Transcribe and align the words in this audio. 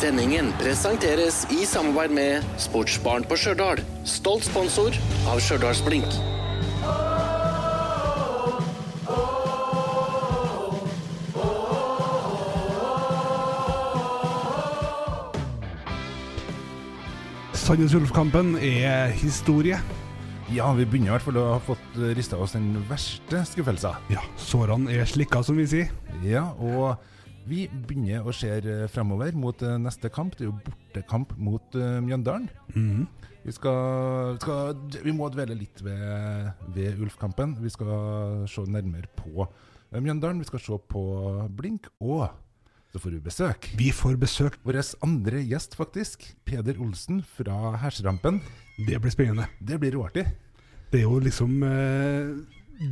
Sendingen 0.00 0.46
presenteres 0.56 1.42
i 1.52 1.66
samarbeid 1.68 2.12
med 2.16 2.44
Sportsbarn 2.56 3.26
på 3.28 3.36
Stjørdal. 3.36 3.82
Stolt 4.08 4.46
sponsor 4.48 4.94
av 5.28 5.42
Stjørdalsblink. 5.44 6.08
Sandnes 17.52 17.92
Ulf-kampen 18.00 18.56
er 18.56 19.12
historie. 19.20 19.76
Ja, 20.48 20.72
vi 20.72 20.88
begynner 20.88 21.12
i 21.12 21.16
hvert 21.18 21.28
fall 21.28 21.44
å 21.44 21.46
ha 21.58 21.62
fått 21.68 22.02
rista 22.16 22.40
oss 22.40 22.56
den 22.56 22.72
verste 22.88 23.44
skuffelsen. 23.52 24.00
Ja, 24.08 24.24
sårene 24.40 24.96
er 24.96 25.04
slikka, 25.04 25.44
som 25.44 25.60
vi 25.60 25.68
sier. 25.68 25.92
Ja, 26.24 26.48
og 26.56 26.96
vi 27.48 27.64
begynner 27.68 28.26
å 28.26 28.34
se 28.34 28.50
fremover 28.92 29.36
mot 29.38 29.62
eh, 29.64 29.78
neste 29.80 30.10
kamp. 30.12 30.36
Det 30.36 30.44
er 30.46 30.50
jo 30.50 30.58
bortekamp 30.66 31.32
mot 31.40 31.78
uh, 31.78 31.98
Mjøndalen. 32.04 32.50
Mhm. 32.74 33.08
Vi 33.40 33.54
skal, 33.56 34.36
skal 34.36 34.76
Vi 35.00 35.12
må 35.16 35.30
dvele 35.32 35.54
litt 35.56 35.80
ved, 35.80 36.50
ved 36.74 36.98
Ulf-kampen. 37.00 37.54
Vi 37.62 37.72
skal 37.72 38.44
se 38.50 38.66
nærmere 38.68 39.08
på 39.16 39.46
eh, 39.46 39.96
Mjøndalen. 39.96 40.42
Vi 40.42 40.50
skal 40.50 40.60
se 40.60 40.76
på 40.92 41.02
Blink. 41.56 41.88
Og 42.04 42.28
så 42.92 43.00
får 43.00 43.16
vi 43.16 43.22
besøk. 43.24 43.70
Vi 43.78 43.88
får 43.96 44.18
besøk. 44.20 44.58
Vår 44.66 44.82
andre 45.06 45.40
gjest, 45.46 45.76
faktisk. 45.78 46.26
Peder 46.44 46.80
Olsen 46.82 47.22
fra 47.24 47.76
Hersrampen. 47.80 48.42
Det 48.76 49.00
blir 49.00 49.14
spennende. 49.14 49.48
Det 49.58 49.80
blir 49.80 49.96
råartig. 49.96 50.26
Det 50.90 51.00
er 51.00 51.06
jo 51.06 51.20
liksom 51.22 51.62
eh, 51.64 52.34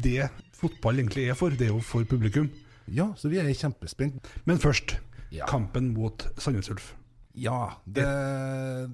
det 0.01 0.30
fotball 0.56 1.02
egentlig 1.02 1.28
er 1.28 1.37
for. 1.37 1.51
Det 1.51 1.68
er 1.68 1.74
jo 1.74 1.82
for 1.84 2.09
publikum. 2.09 2.48
Ja, 2.95 3.10
så 3.16 3.28
vi 3.33 3.38
er 3.42 3.51
kjempespent. 3.55 4.24
Men 4.48 4.59
først, 4.62 4.98
Ja. 5.30 5.45
kampen 5.46 5.91
mot 5.92 6.24
Sandnes 6.41 6.70
Ulf. 6.73 6.95
Ja, 7.34 7.74
det, 7.87 8.05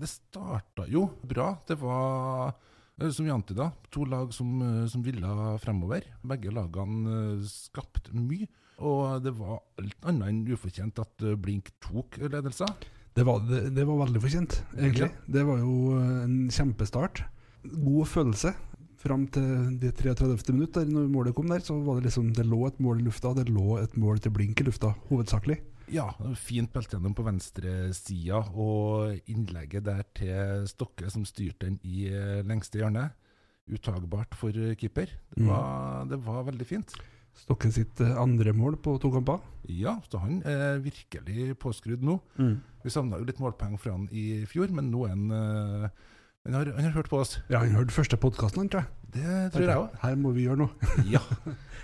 det 0.00 0.08
starta 0.10 0.84
jo 0.90 1.06
bra. 1.24 1.52
Det 1.66 1.76
var, 1.80 2.54
eh, 3.00 3.08
som 3.10 3.24
vi 3.24 3.30
antyda, 3.32 3.70
to 3.94 4.04
lag 4.04 4.32
som, 4.34 4.50
eh, 4.60 4.86
som 4.90 5.02
ville 5.02 5.58
fremover. 5.62 6.02
Begge 6.26 6.50
lagene 6.52 7.38
eh, 7.38 7.46
skapte 7.48 8.12
mye. 8.12 8.48
Og 8.82 9.22
det 9.22 9.32
var 9.38 9.60
alt 9.78 10.08
annet 10.10 10.28
enn 10.28 10.42
ufortjent 10.50 10.98
at 10.98 11.24
Blink 11.40 11.70
tok 11.80 12.18
ledelsen. 12.18 12.66
Det 13.14 13.22
var, 13.24 13.38
det, 13.46 13.68
det 13.76 13.84
var 13.86 14.00
veldig 14.02 14.20
fortjent, 14.20 14.56
egentlig. 14.74 15.06
Ja. 15.12 15.24
Det 15.30 15.44
var 15.46 15.58
jo 15.62 15.74
en 16.00 16.48
kjempestart. 16.50 17.22
God 17.62 18.08
følelse. 18.10 18.50
Fram 19.04 19.26
til 19.28 19.76
det 19.82 19.90
33. 19.98 20.54
minutt, 20.54 20.72
der 20.78 20.88
når 20.88 21.10
målet 21.12 21.34
kom 21.36 21.50
der, 21.52 21.60
så 21.60 21.76
var 21.84 21.98
det 22.00 22.06
liksom 22.08 22.30
Det 22.32 22.46
lå 22.48 22.62
et 22.70 22.78
mål 22.80 23.02
i 23.02 23.04
lufta. 23.04 23.34
Det 23.36 23.48
lå 23.52 23.76
et 23.82 23.96
mål 24.00 24.18
til 24.24 24.32
blink 24.32 24.60
i 24.62 24.64
lufta, 24.64 24.94
hovedsakelig. 25.10 25.58
Ja, 25.92 26.06
fint 26.40 26.70
pelt 26.72 26.88
gjennom 26.94 27.12
på 27.14 27.26
venstresida, 27.26 28.38
og 28.56 29.18
innlegget 29.28 29.84
der 29.84 30.00
til 30.16 30.64
Stokke 30.70 31.10
som 31.12 31.26
styrte 31.28 31.66
den 31.68 31.76
i 31.84 32.06
eh, 32.08 32.40
lengste 32.48 32.80
hjørne. 32.80 33.10
Uttagbart 33.68 34.32
for 34.36 34.52
keeper. 34.80 35.12
Det 35.34 35.42
Mm. 35.42 35.48
var, 35.48 36.04
det 36.08 36.18
var 36.24 36.44
veldig 36.48 36.66
fint. 36.66 36.94
Stokke 37.34 37.70
sitt 37.72 38.00
eh, 38.00 38.16
andre 38.16 38.52
mål 38.56 38.76
på 38.80 38.96
to 39.00 39.10
kamper. 39.12 39.40
Ja, 39.68 39.98
så 40.08 40.20
han 40.20 40.40
er 40.46 40.78
virkelig 40.80 41.56
påskrudd 41.60 42.02
nå. 42.04 42.20
Vi 42.84 42.90
savna 42.90 43.18
jo 43.18 43.24
litt 43.24 43.40
målpoeng 43.40 43.76
fra 43.80 43.92
han 43.92 44.08
i 44.12 44.44
fjor, 44.48 44.70
men 44.72 44.90
nå 44.92 45.04
er 45.04 45.12
han 45.12 45.30
eh, 45.30 45.88
han 46.44 46.54
har, 46.58 46.68
han 46.76 46.84
har 46.84 46.92
hørt 46.92 47.08
på 47.08 47.22
oss. 47.22 47.38
Ja, 47.48 47.62
han 47.62 47.72
hørte 47.72 47.94
første 47.96 48.18
podkasten, 48.20 48.68
tror 48.68 48.82
jeg. 48.84 49.04
Det 49.14 49.34
tror 49.54 49.62
jeg 49.64 49.78
òg. 49.78 49.92
Her 50.02 50.16
må 50.18 50.32
vi 50.34 50.42
gjøre 50.44 50.58
noe. 50.64 50.88
Ja, 51.14 51.20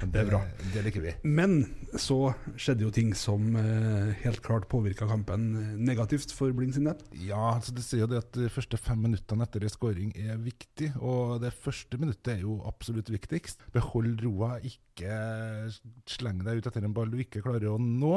Det 0.00 0.19
er 0.20 0.27
bra. 0.28 0.41
Det 0.75 0.83
liker 0.84 1.05
vi. 1.05 1.12
Men 1.25 1.62
så 2.00 2.33
skjedde 2.61 2.84
jo 2.84 2.91
ting 2.92 3.12
som 3.16 3.55
eh, 3.56 4.11
helt 4.20 4.42
klart 4.44 4.66
påvirka 4.69 5.06
kampen 5.08 5.47
eh, 5.56 5.70
negativt 5.81 6.34
for 6.36 6.53
Blind 6.56 6.75
sin 6.77 6.88
del. 6.91 6.98
Ja, 7.25 7.55
altså 7.55 7.72
det 7.77 7.84
sier 7.86 8.03
jo 8.03 8.08
det 8.11 8.19
at 8.20 8.33
de 8.36 8.50
første 8.53 8.77
fem 8.81 9.00
minuttene 9.06 9.47
etter 9.47 9.64
en 9.64 9.72
skåring 9.72 10.11
er 10.19 10.41
viktig. 10.42 10.91
Og 10.98 11.38
det 11.44 11.53
første 11.56 12.00
minuttet 12.00 12.34
er 12.34 12.42
jo 12.44 12.59
absolutt 12.69 13.09
viktigst. 13.15 13.65
Behold 13.72 14.20
roa, 14.26 14.59
ikke 14.60 15.15
sleng 16.10 16.43
deg 16.44 16.60
ut 16.60 16.69
etter 16.69 16.84
en 16.84 16.97
ball 16.97 17.09
du 17.12 17.16
ikke 17.22 17.44
klarer 17.47 17.70
å 17.72 17.78
nå. 17.81 18.12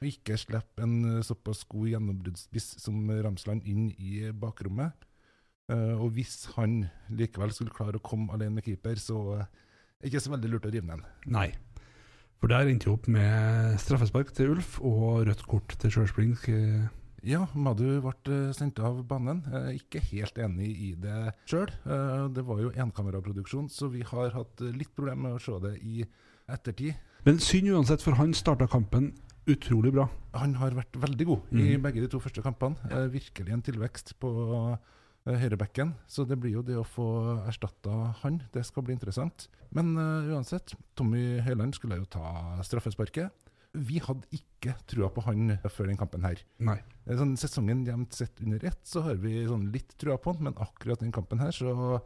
Og 0.00 0.08
ikke 0.08 0.38
slipp 0.40 0.82
en 0.82 0.96
eh, 1.18 1.22
såpass 1.26 1.62
god 1.70 1.92
gjennombruddsspiss 1.92 2.72
som 2.82 3.04
Ramsland 3.22 3.68
inn 3.70 3.92
i 4.00 4.32
bakrommet. 4.32 5.06
Eh, 5.70 5.94
og 6.02 6.12
hvis 6.16 6.48
han 6.56 6.80
likevel 7.14 7.52
skulle 7.54 7.70
klare 7.76 8.00
å 8.00 8.04
komme 8.04 8.32
alene 8.34 8.56
med 8.58 8.64
keeper, 8.66 8.98
så 8.98 9.18
eh, 9.38 9.44
er 9.44 10.04
det 10.04 10.10
ikke 10.12 10.22
så 10.24 10.32
veldig 10.34 10.50
lurt 10.50 10.66
å 10.66 10.72
rive 10.74 10.88
den. 10.90 11.04
Nei. 11.30 11.50
For 12.40 12.48
der 12.48 12.70
endte 12.72 12.88
jo 12.88 12.94
opp 12.96 13.06
med 13.12 13.76
straffespark 13.82 14.30
til 14.32 14.54
Ulf 14.54 14.78
og 14.80 15.26
rødt 15.28 15.42
kort 15.46 15.74
til 15.78 15.92
Sjølsblink. 15.92 16.48
eh, 16.48 16.88
Ja, 17.22 17.42
Madu 17.54 18.00
ble 18.00 18.14
eh, 18.32 18.52
sendt 18.56 18.80
av 18.80 19.02
banen. 19.06 19.42
Ikke 19.76 20.00
helt 20.00 20.38
enig 20.40 20.70
i 20.72 20.94
det 20.96 21.34
sjøl. 21.44 21.68
Det 22.32 22.44
var 22.48 22.62
jo 22.64 22.70
enkameraproduksjon, 22.72 23.68
så 23.68 23.90
vi 23.92 24.00
har 24.08 24.30
hatt 24.32 24.62
eh, 24.64 24.72
litt 24.72 24.94
problemer 24.96 25.28
med 25.28 25.36
å 25.36 25.42
se 25.44 25.58
det 25.66 25.74
i 25.84 26.00
ettertid. 26.48 26.96
Men 27.28 27.36
synd 27.44 27.68
uansett, 27.68 28.00
for 28.00 28.16
han 28.16 28.32
starta 28.32 28.64
kampen 28.72 29.10
utrolig 29.50 29.92
bra. 29.92 30.06
Han 30.40 30.54
har 30.62 30.72
vært 30.78 30.96
veldig 30.96 31.26
god 31.28 31.52
i 31.52 31.76
Mhm. 31.76 31.82
begge 31.82 32.00
de 32.00 32.08
to 32.08 32.18
første 32.24 32.40
kampene. 32.42 32.76
Eh, 32.90 33.08
Virkelig 33.12 33.52
en 33.52 33.62
tilvekst 33.68 34.14
på 34.18 34.32
eh, 35.26 35.36
høyrebekken. 35.40 35.94
Så 36.10 36.24
det 36.28 36.38
blir 36.40 36.58
jo 36.58 36.62
det 36.66 36.78
å 36.80 36.86
få 36.86 37.06
erstatta 37.50 38.14
han. 38.22 38.40
Det 38.54 38.64
skal 38.66 38.86
bli 38.86 38.96
interessant. 38.96 39.48
Men 39.74 39.94
uh, 39.98 40.30
uansett, 40.34 40.74
Tommy 40.98 41.40
Høiland 41.46 41.76
skulle 41.76 42.00
jo 42.00 42.08
ta 42.10 42.58
straffesparket. 42.66 43.30
Vi 43.78 44.00
hadde 44.02 44.26
ikke 44.34 44.72
trua 44.90 45.10
på 45.14 45.22
han 45.28 45.52
før 45.70 45.86
den 45.92 45.98
kampen 46.00 46.24
her. 46.26 46.40
Nei. 46.58 46.80
Eh, 47.06 47.14
Sånn, 47.18 47.36
sesongen 47.38 47.84
jevnt 47.86 48.16
sett 48.18 48.40
under 48.42 48.64
ett, 48.66 48.80
så 48.86 49.04
har 49.06 49.20
vi 49.22 49.44
sånn 49.46 49.68
litt 49.70 49.94
trua 50.00 50.16
på 50.18 50.34
han, 50.34 50.48
men 50.48 50.58
akkurat 50.58 51.02
den 51.04 51.12
kampen 51.14 51.42
her, 51.42 51.54
så 51.54 52.00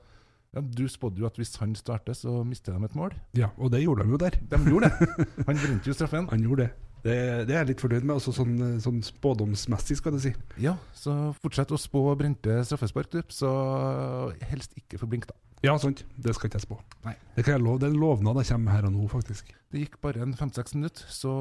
ja, 0.54 0.60
Du 0.62 0.84
spådde 0.86 1.18
jo 1.18 1.26
at 1.26 1.38
hvis 1.40 1.56
han 1.58 1.72
starter, 1.74 2.14
så 2.14 2.44
mister 2.46 2.76
de 2.76 2.84
et 2.86 2.94
mål. 2.94 3.16
Ja, 3.34 3.48
og 3.58 3.72
det 3.72 3.80
gjorde 3.82 4.04
de 4.04 4.12
jo 4.14 4.20
der. 4.22 4.36
De 4.52 4.60
gjorde 4.70 4.90
det. 4.92 5.16
Han 5.48 5.58
brente 5.58 5.90
jo 5.90 5.94
straffen. 5.96 6.28
Han 6.30 6.44
gjorde 6.46 6.68
det. 6.68 6.92
Det, 7.04 7.14
det 7.44 7.52
er 7.52 7.58
jeg 7.60 7.74
litt 7.74 7.82
fornøyd 7.84 8.04
med, 8.06 8.14
altså 8.16 8.32
sånn, 8.32 8.54
sånn 8.80 9.02
spådomsmessig, 9.04 9.98
skal 10.00 10.14
du 10.16 10.22
si. 10.24 10.32
Ja, 10.62 10.78
så 10.96 11.34
fortsett 11.42 11.74
å 11.74 11.80
spå 11.80 12.06
brente 12.16 12.62
straffespark. 12.64 13.18
Så 13.28 13.50
helst 14.48 14.72
ikke 14.80 15.00
for 15.02 15.10
blink, 15.12 15.28
da. 15.28 15.36
Ja, 15.64 15.74
sant. 15.80 16.02
Det 16.20 16.34
skal 16.36 16.50
ikke 16.50 16.58
jeg 16.60 16.66
spå. 16.66 16.78
Nei. 17.06 17.14
Det 17.36 17.44
kan 17.44 17.56
jeg 17.56 17.64
love. 17.64 17.80
Det 17.80 17.88
er 17.88 17.94
en 17.94 18.00
lovnad 18.00 18.40
jeg 18.40 18.50
kommer 18.52 18.76
her 18.76 18.88
og 18.88 18.96
nå, 18.96 19.04
faktisk. 19.12 19.52
Det 19.72 19.84
gikk 19.84 20.00
bare 20.04 20.24
en 20.24 20.34
fem-seks 20.36 20.76
minutter, 20.76 21.06
så 21.12 21.32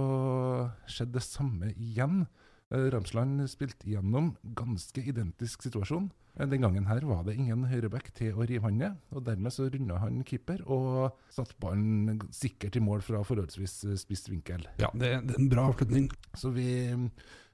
skjedde 0.88 1.18
det 1.18 1.26
samme 1.26 1.72
igjen. 1.74 2.26
Eh, 2.74 2.90
Ramsland 2.90 3.46
spilte 3.52 3.86
igjennom 3.86 4.32
ganske 4.58 5.02
identisk 5.06 5.62
situasjon. 5.62 6.10
Eh, 6.40 6.48
Den 6.48 6.62
gangen 6.62 6.88
her 6.90 7.06
var 7.06 7.24
det 7.24 7.36
ingen 7.38 7.68
høyreback 7.70 8.10
til 8.18 8.34
å 8.34 8.48
rive 8.50 8.66
han 8.66 8.80
ned, 8.82 8.98
og 9.14 9.26
dermed 9.28 9.54
så 9.54 9.68
runda 9.70 10.00
han 10.02 10.24
keeper 10.26 10.64
og 10.66 11.14
satte 11.30 11.54
ballen 11.62 12.18
sikkert 12.34 12.76
i 12.76 12.82
mål 12.82 13.06
fra 13.06 13.22
forholdsvis 13.22 13.78
eh, 13.86 14.00
spiss 14.02 14.26
vinkel. 14.32 14.66
Ja, 14.82 14.90
det, 14.94 15.14
det 15.28 15.36
er 15.38 15.44
en 15.44 15.52
bra 15.52 15.68
avslutning. 15.70 16.08
Så 16.34 16.50
vi 16.56 16.66
mm, 16.98 17.04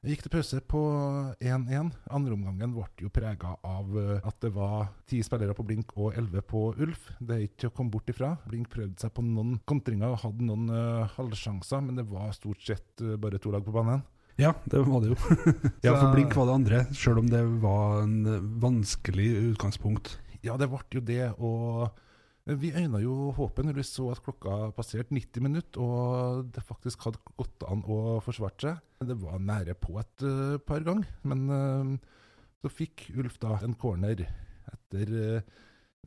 gikk 0.07 0.23
til 0.23 0.31
pause 0.37 0.61
på 0.63 0.83
1-1. 1.43 1.89
Andreomgangen 2.15 2.77
ble 2.77 2.87
jo 3.03 3.11
prega 3.11 3.57
av 3.59 3.91
at 4.23 4.39
det 4.39 4.53
var 4.55 4.93
ti 5.09 5.19
spillere 5.25 5.57
på 5.57 5.65
Blink 5.67 5.91
og 5.97 6.15
elleve 6.15 6.45
på 6.47 6.61
Ulf. 6.79 7.09
Det 7.19 7.35
er 7.35 7.43
ikke 7.49 7.67
å 7.67 7.75
komme 7.75 7.91
bort 7.91 8.07
ifra. 8.07 8.37
Blink 8.47 8.71
prøvde 8.71 9.03
seg 9.03 9.11
på 9.11 9.25
noen 9.27 9.57
kontringer 9.67 10.15
og 10.15 10.23
hadde 10.23 10.47
noen 10.47 10.71
halvsjanser, 11.17 11.83
men 11.83 11.99
det 11.99 12.07
var 12.07 12.31
stort 12.37 12.63
sett 12.63 13.03
bare 13.19 13.41
to 13.43 13.51
lag 13.51 13.67
på 13.67 13.75
banen. 13.75 14.07
Ja, 14.39 14.53
det 14.71 14.79
var 14.87 15.01
det 15.03 15.11
jo. 15.11 15.17
ja, 15.85 15.93
for 15.99 16.13
Blink 16.15 16.35
var 16.37 16.47
det 16.47 16.55
andre, 16.55 16.81
sjøl 16.95 17.19
om 17.23 17.29
det 17.31 17.41
var 17.63 18.03
en 18.05 18.19
eh, 18.25 18.45
vanskelig 18.63 19.29
utgangspunkt. 19.53 20.13
Ja, 20.45 20.55
det 20.59 20.69
ble 20.71 20.79
jo 20.95 21.01
det, 21.03 21.25
og 21.43 21.89
vi 22.49 22.71
øyna 22.73 23.01
jo 23.03 23.29
håpet 23.37 23.67
når 23.67 23.75
vi 23.77 23.83
så 23.85 24.07
at 24.13 24.23
klokka 24.25 24.71
passerte 24.77 25.13
90 25.13 25.43
minutter, 25.45 25.83
og 25.83 26.47
det 26.55 26.63
faktisk 26.65 27.03
hadde 27.05 27.19
gått 27.37 27.65
an 27.67 27.83
å 27.85 28.17
forsvare 28.25 28.55
seg. 28.63 28.79
Det 29.05 29.17
var 29.21 29.43
nære 29.43 29.75
på 29.77 29.99
et 30.01 30.23
uh, 30.25 30.55
par 30.65 30.81
ganger, 30.87 31.11
men 31.29 31.43
uh, 31.51 31.91
så 32.63 32.71
fikk 32.73 33.09
Ulf 33.19 33.37
da 33.43 33.59
en 33.63 33.75
corner 33.79 34.23
etter 34.71 35.13
uh, 35.13 35.59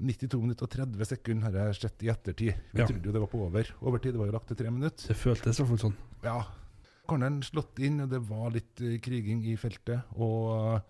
92 0.03 0.41
minutter 0.41 0.67
og 0.67 0.73
30 0.73 1.05
sekunder, 1.13 1.53
har 1.53 1.69
jeg 1.71 1.83
sett 1.85 2.03
i 2.03 2.11
ettertid. 2.11 2.59
Vi 2.73 2.81
Ja. 2.81 2.89
trodde 2.89 3.07
jo 3.07 3.13
det 3.15 3.23
var 3.23 3.31
på 3.31 3.45
over. 3.45 3.69
Overtid 3.85 4.17
var 4.19 4.27
jo 4.27 4.35
lagt 4.35 4.49
til 4.51 4.59
tre 4.59 4.73
minutter. 4.73 5.13
Det 5.13 5.21
føltes 5.21 5.61
i 5.61 5.63
hvert 5.63 5.73
fall 5.75 5.83
sånn. 5.85 5.97
Ja, 6.25 6.39
corneren 7.09 7.43
slått 7.45 7.79
inn, 7.83 8.01
og 8.05 8.11
det 8.13 8.21
var 8.29 8.51
litt 8.55 8.81
eh, 8.81 8.99
kriging 9.03 9.45
i 9.51 9.57
feltet. 9.61 10.03
Og 10.17 10.81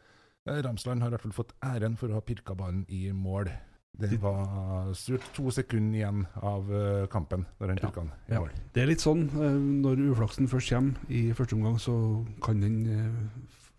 eh, 0.47 0.61
Ramsland 0.67 1.03
har 1.03 1.13
i 1.13 1.17
hvert 1.17 1.27
fall 1.27 1.37
fått 1.37 1.55
æren 1.65 1.97
for 1.99 2.09
å 2.13 2.19
ha 2.19 2.25
pirka 2.27 2.55
ballen 2.59 2.85
i 2.93 3.07
mål. 3.17 3.51
Det 3.93 4.17
var 4.23 4.89
surt 4.97 5.25
to 5.37 5.51
sekunder 5.53 5.99
igjen 6.01 6.23
av 6.41 6.71
eh, 6.73 7.07
kampen 7.13 7.45
når 7.61 7.75
han 7.75 7.81
Ja. 7.83 7.89
pirka 7.89 8.01
den 8.01 8.13
i 8.29 8.33
Ja. 8.33 8.41
mål. 8.41 8.51
Det 8.73 8.83
er 8.83 8.87
litt 8.89 9.05
sånn 9.05 9.27
når 9.83 10.05
uflaksen 10.15 10.49
først 10.49 10.71
kommer 10.73 11.11
i 11.13 11.33
første 11.37 11.57
omgang, 11.59 11.77
så 11.79 11.97
kan 12.43 12.61
den 12.61 13.31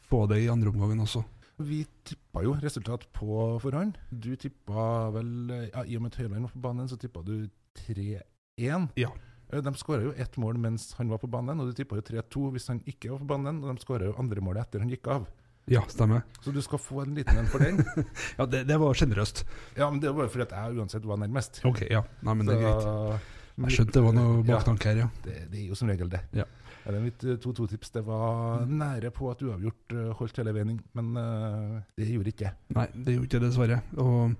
få 0.10 0.28
det 0.30 0.44
i 0.44 0.50
andre 0.54 0.70
omgangen 0.70 1.02
også. 1.02 1.24
Vi 1.60 1.84
tippa 2.06 2.42
jo 2.44 2.54
resultat 2.62 3.06
på 3.14 3.60
forhånd. 3.62 3.96
Du 4.12 4.36
tippa 4.36 5.12
vel 5.14 5.70
ja, 5.74 5.84
I 5.86 5.96
og 5.98 6.02
med 6.02 6.14
at 6.14 6.20
Høyland 6.22 6.42
var 6.48 6.50
på 6.54 6.62
banen, 6.62 6.88
så 6.90 6.98
tippa 6.98 7.24
du 7.26 7.48
3-1. 7.78 8.90
Ja. 8.98 9.10
Eh, 9.52 9.62
De 9.62 9.74
skåra 9.80 10.08
jo 10.08 10.14
ett 10.18 10.38
mål 10.38 10.60
mens 10.62 10.94
han 11.00 11.12
var 11.12 11.22
på 11.22 11.30
banen, 11.32 11.60
og 11.60 11.70
du 11.70 11.78
tippa 11.78 12.00
jo 12.00 12.06
3-2 12.06 12.50
hvis 12.56 12.70
han 12.72 12.82
ikke 12.90 13.12
var 13.14 13.24
på 13.24 13.30
banen. 13.36 13.64
Og 13.64 13.74
de 13.74 13.84
skåra 13.86 14.10
jo 14.10 14.18
andre 14.20 14.44
målet 14.46 14.68
etter 14.68 14.84
han 14.84 14.92
gikk 14.94 15.10
av. 15.12 15.28
Ja, 15.72 15.86
stemmer. 15.88 16.26
Så 16.44 16.52
du 16.52 16.60
skal 16.62 16.80
få 16.82 17.06
en 17.06 17.14
liten 17.16 17.38
en 17.40 17.48
for 17.48 17.64
den. 17.64 17.80
Ja, 18.40 18.46
det, 18.46 18.66
det 18.68 18.80
var 18.82 18.98
sjenerøst. 19.00 19.46
Ja, 19.78 19.88
men 19.90 20.02
det 20.04 20.10
er 20.10 20.18
bare 20.18 20.32
fordi 20.32 20.48
at 20.50 20.58
jeg 20.58 20.82
uansett 20.82 21.06
var 21.08 21.22
nærmest. 21.22 21.62
Ok, 21.68 21.86
ja. 21.88 22.04
Nei, 22.26 22.36
men 22.36 22.50
det 22.50 22.58
er 22.58 22.66
greit. 22.66 23.32
Jeg 23.54 23.78
skjønte 23.78 24.00
det 24.00 24.04
var 24.04 24.16
noe 24.18 24.44
baktanke 24.48 24.90
her, 24.90 25.06
ja. 25.06 25.08
Det, 25.24 25.38
det 25.52 25.62
er 25.62 25.70
jo 25.70 25.78
som 25.78 25.92
regel 25.92 26.12
det. 26.12 26.24
Ja. 26.36 26.48
Ja, 26.84 26.92
det 26.92 26.98
er 27.00 27.06
mitt 27.06 27.24
eh, 27.24 27.40
2-2-tips. 27.40 27.94
Det 27.96 28.04
var 28.04 28.66
nære 28.68 29.14
på 29.16 29.30
at 29.32 29.44
uavgjort 29.46 29.96
eh, 29.96 30.10
holdt 30.20 30.40
hele 30.42 30.54
veien 30.56 30.76
men 30.98 31.12
uh, 31.16 31.78
det 31.96 32.10
gjorde 32.10 32.34
ikke. 32.34 32.52
Nei, 32.76 32.88
det 32.92 33.16
gjorde 33.16 33.30
ikke 33.30 33.40
det, 33.40 33.52
dessverre. 33.54 33.78
Og 34.04 34.36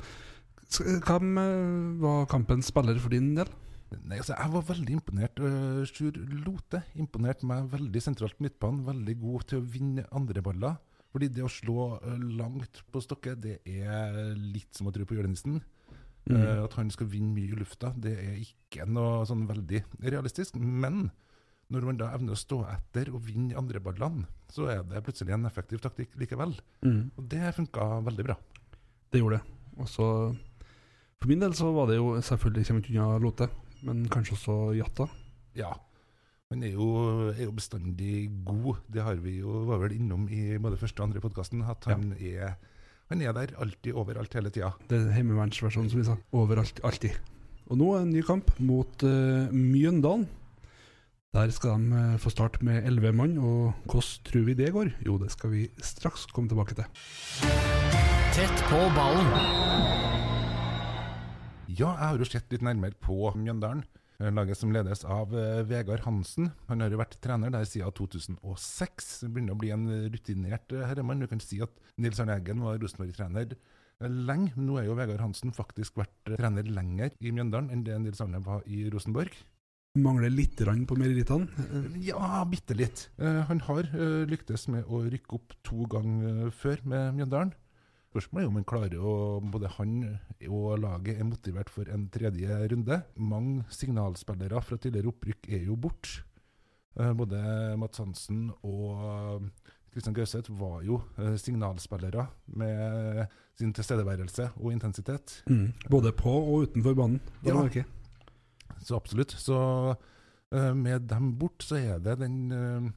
hvem 1.08 1.38
eh, 1.40 2.02
var 2.04 2.26
kampens 2.32 2.68
spiller 2.74 3.00
for 3.00 3.14
din 3.16 3.32
del? 3.38 3.52
Nei, 4.02 4.20
altså, 4.20 4.34
jeg 4.36 4.54
var 4.54 4.66
veldig 4.70 4.96
imponert. 4.98 5.40
Uh, 5.44 5.84
Sjur 5.90 6.18
Lote 6.46 6.84
imponerte 7.00 7.48
meg 7.50 7.70
veldig 7.74 8.02
sentralt 8.04 8.38
på 8.40 8.48
midtbanen. 8.48 8.84
Veldig 8.88 9.16
god 9.22 9.48
til 9.52 9.62
å 9.62 9.68
vinne 9.76 10.08
andre 10.16 10.44
baller. 10.46 10.82
Fordi 11.14 11.30
det 11.30 11.44
å 11.46 11.52
slå 11.52 11.84
eh, 12.00 12.22
langt 12.40 12.82
på 12.90 13.02
Stokke, 13.04 13.36
det 13.38 13.60
er 13.70 14.34
litt 14.34 14.74
som 14.74 14.90
å 14.90 14.94
tro 14.96 15.06
på 15.06 15.14
julenissen. 15.14 15.60
Mm. 16.26 16.38
Eh, 16.40 16.62
at 16.64 16.78
han 16.80 16.90
skal 16.94 17.10
vinne 17.12 17.36
mye 17.36 17.52
i 17.52 17.60
lufta, 17.60 17.92
det 18.00 18.16
er 18.18 18.40
ikke 18.42 18.88
noe 18.90 19.22
sånn 19.30 19.44
veldig 19.50 19.84
realistisk. 20.08 20.58
Men 20.58 21.12
når 21.74 21.86
man 21.88 22.00
da 22.00 22.10
evner 22.16 22.34
å 22.34 22.40
stå 22.40 22.64
etter 22.74 23.12
og 23.14 23.22
vinne 23.28 23.58
andre 23.60 23.82
ballene, 23.84 24.26
så 24.54 24.68
er 24.74 24.82
det 24.88 25.04
plutselig 25.06 25.36
en 25.36 25.46
effektiv 25.50 25.84
taktikk 25.84 26.18
likevel. 26.22 26.56
Mm. 26.86 27.14
Og 27.18 27.30
det 27.30 27.54
funka 27.60 27.88
veldig 28.10 28.26
bra. 28.30 28.38
Det 29.14 29.22
gjorde 29.22 29.40
det. 29.40 29.60
Og 29.78 29.90
så 29.90 30.08
For 31.22 31.32
min 31.32 31.40
del 31.40 31.54
så 31.56 31.70
var 31.72 31.88
det 31.88 31.96
jo 31.96 32.18
selvfølgelig 32.20 32.66
kommer 32.68 32.82
ikke 32.84 32.98
unna 32.98 33.22
Lote, 33.24 33.48
men 33.84 34.06
kanskje 34.12 34.38
også 34.38 34.58
Jatta. 34.78 35.08
Ja. 35.58 35.74
Han 36.54 36.62
er 36.66 36.76
jo, 36.76 36.88
er 37.32 37.48
jo 37.48 37.56
bestandig 37.56 38.28
god. 38.46 38.84
Det 38.94 39.02
har 39.02 39.18
vi 39.24 39.40
jo 39.40 39.64
var 39.66 39.82
vel 39.82 39.96
innom 39.98 40.28
i 40.30 40.60
både 40.62 40.78
første 40.78 41.02
og 41.02 41.10
andre 41.10 41.24
podkasten. 41.24 41.64
At 41.66 41.88
han, 41.90 42.12
er, 42.20 42.54
han 43.10 43.24
er 43.26 43.34
der 43.34 43.56
alltid, 43.58 43.96
overalt, 43.98 44.36
hele 44.38 44.54
tida. 44.54 44.70
Det 44.90 45.00
er 45.00 45.16
heimevernsversjonen, 45.18 45.90
som 45.90 46.04
vi 46.04 46.08
sa. 46.12 46.18
Overalt, 46.38 46.84
alltid. 46.86 47.18
Og 47.72 47.80
nå 47.80 47.90
en 47.98 48.14
ny 48.14 48.22
kamp 48.28 48.52
mot 48.62 49.06
uh, 49.08 49.50
Mjøndalen. 49.50 50.28
Der 51.34 51.50
skal 51.50 51.82
de 51.82 52.04
uh, 52.14 52.20
få 52.22 52.30
starte 52.30 52.62
med 52.62 52.86
elleve 52.86 53.16
mann, 53.18 53.40
og 53.42 53.74
hvordan 53.90 54.28
tror 54.30 54.46
vi 54.46 54.58
det 54.60 54.74
går? 54.76 54.94
Jo, 55.08 55.18
det 55.18 55.32
skal 55.34 55.56
vi 55.56 55.66
straks 55.82 56.28
komme 56.30 56.52
tilbake 56.52 56.78
til. 56.78 56.86
Tett 58.38 58.68
på 58.70 58.84
ballen. 58.94 60.23
Ja, 61.68 61.94
jeg 61.96 62.08
har 62.10 62.20
jo 62.20 62.28
sett 62.28 62.52
litt 62.54 62.64
nærmere 62.66 62.96
på 63.00 63.32
Mjøndalen. 63.40 63.84
eh, 64.20 64.32
Laget 64.34 64.60
som 64.60 64.72
ledes 64.76 65.04
av 65.06 65.32
eh, 65.38 65.62
Vegard 65.68 66.04
Hansen. 66.06 66.52
Han 66.70 66.84
har 66.84 66.92
jo 66.92 67.00
vært 67.00 67.18
trener 67.24 67.54
der 67.54 67.66
siden 67.68 67.94
2006. 67.96 69.22
Det 69.24 69.30
begynner 69.34 69.56
å 69.56 69.62
bli 69.62 69.72
en 69.74 69.88
rutinert 70.14 70.74
eh, 70.76 70.84
herremann. 70.90 71.24
Du 71.24 71.28
kan 71.32 71.42
si 71.44 71.62
at 71.64 71.72
Nils 71.98 72.20
Arne 72.20 72.36
Eggen 72.38 72.62
var 72.66 72.78
Rosenborg-trener 72.82 73.56
lenge. 74.04 74.52
Nå 74.60 74.78
er 74.82 74.90
jo 74.90 74.98
Vegard 75.00 75.24
Hansen 75.24 75.56
faktisk 75.56 75.98
vært 76.02 76.14
trener 76.36 76.68
lenger 76.68 77.16
i 77.24 77.32
Mjøndalen 77.32 77.72
enn 77.72 77.86
det 77.88 77.98
Nils 78.04 78.22
Arne 78.24 78.44
var 78.44 78.66
i 78.68 78.84
Rosenborg. 78.92 79.34
Mangler 80.04 80.32
litt 80.34 80.58
rann 80.66 80.88
på 80.90 80.98
merittene. 80.98 81.46
Ja, 82.02 82.42
bitte 82.50 82.74
litt. 82.74 83.04
Han 83.22 83.60
har 83.68 83.86
lyktes 84.26 84.66
med 84.74 84.90
å 84.90 85.04
rykke 85.06 85.38
opp 85.38 85.54
to 85.62 85.86
ganger 85.86 86.50
før 86.50 86.82
med 86.90 87.20
Mjøndalen. 87.20 87.54
Spørsmålet 88.14 88.46
er 88.46 88.52
om 88.52 88.58
han 88.60 88.68
klarer 88.70 89.02
å 89.02 89.14
Både 89.42 89.72
han 89.80 89.94
og 90.46 90.68
laget 90.84 91.18
er 91.18 91.26
motivert 91.26 91.72
for 91.74 91.90
en 91.90 92.06
tredje 92.14 92.60
runde. 92.70 93.00
Mange 93.18 93.66
signalspillere 93.74 94.62
fra 94.62 94.78
tidligere 94.78 95.10
opprykk 95.10 95.50
er 95.50 95.66
jo 95.66 95.78
borte. 95.82 96.22
Eh, 96.94 97.10
både 97.18 97.40
Mats 97.82 97.98
Hansen 97.98 98.52
og 98.62 99.50
Kristian 99.94 100.16
Gauseth 100.18 100.54
var 100.58 100.82
jo 100.86 101.00
eh, 101.18 101.36
signalspillere 101.42 102.28
med 102.58 103.26
sin 103.58 103.74
tilstedeværelse 103.74 104.52
og 104.62 104.72
intensitet. 104.74 105.40
Mm. 105.50 105.74
Både 105.90 106.14
på 106.18 106.34
og 106.34 106.70
utenfor 106.70 106.98
banen. 106.98 107.20
Ja. 107.46 107.84
Så 108.82 108.98
absolutt. 108.98 109.36
Så 109.38 109.58
eh, 110.54 110.74
med 110.74 111.10
dem 111.10 111.34
bort, 111.40 111.62
så 111.66 111.78
er 111.78 112.02
det 112.02 112.20
den 112.22 112.52
eh, 112.52 112.90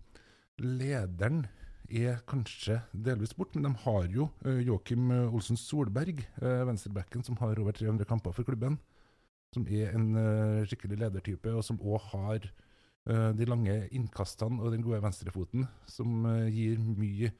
lederen 0.60 1.46
er 1.90 2.20
kanskje 2.28 2.80
delvis 2.92 3.34
bort, 3.36 3.54
men 3.54 3.68
de 3.68 3.72
har 3.84 4.06
jo 4.12 4.28
uh, 4.46 4.60
Joakim 4.64 5.10
eh, 5.14 5.34
Olsen 5.34 5.58
Solberg, 5.60 6.24
uh, 6.42 6.64
venstrebacken, 6.68 7.24
som 7.26 7.38
har 7.40 7.58
over 7.62 7.76
300 7.76 8.08
kamper 8.08 8.34
for 8.36 8.46
klubben. 8.48 8.78
Som 9.54 9.66
er 9.72 9.94
en 9.96 10.10
eh, 10.20 10.64
skikkelig 10.68 10.98
ledertype, 11.00 11.52
og 11.54 11.64
som 11.64 11.78
òg 11.80 12.10
har 12.10 12.44
eh, 12.44 13.30
de 13.38 13.46
lange 13.48 13.76
innkastene 13.94 14.60
og 14.60 14.74
den 14.74 14.82
gode 14.84 15.00
venstrefoten, 15.04 15.66
som 15.88 16.26
eh, 16.28 16.48
gir 16.52 16.80
mye 16.82 17.30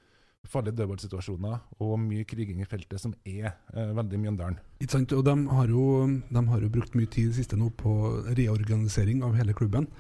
farlige 0.46 0.78
dødballsituasjoner 0.78 1.82
og 1.82 1.96
mye 2.00 2.25
kriging 2.28 2.62
i 2.62 2.69
feltet, 2.69 3.00
som 3.02 3.14
er 3.26 3.50
eh, 3.50 3.93
veldig 3.98 4.20
Mjøndalen. 4.22 4.60
Ikke 4.78 4.94
sant? 4.94 5.12
Og 5.16 5.25
de 5.26 5.34
har, 5.50 5.72
jo, 5.72 5.87
de 6.31 6.44
har 6.52 6.62
jo 6.62 6.72
brukt 6.72 6.94
mye 6.98 7.10
tid 7.10 7.34
siste 7.37 7.58
nå 7.58 7.72
på 7.82 7.96
reorganisering 8.38 9.25
av 9.26 9.37
hele 9.38 9.56
klubben. 9.56 9.90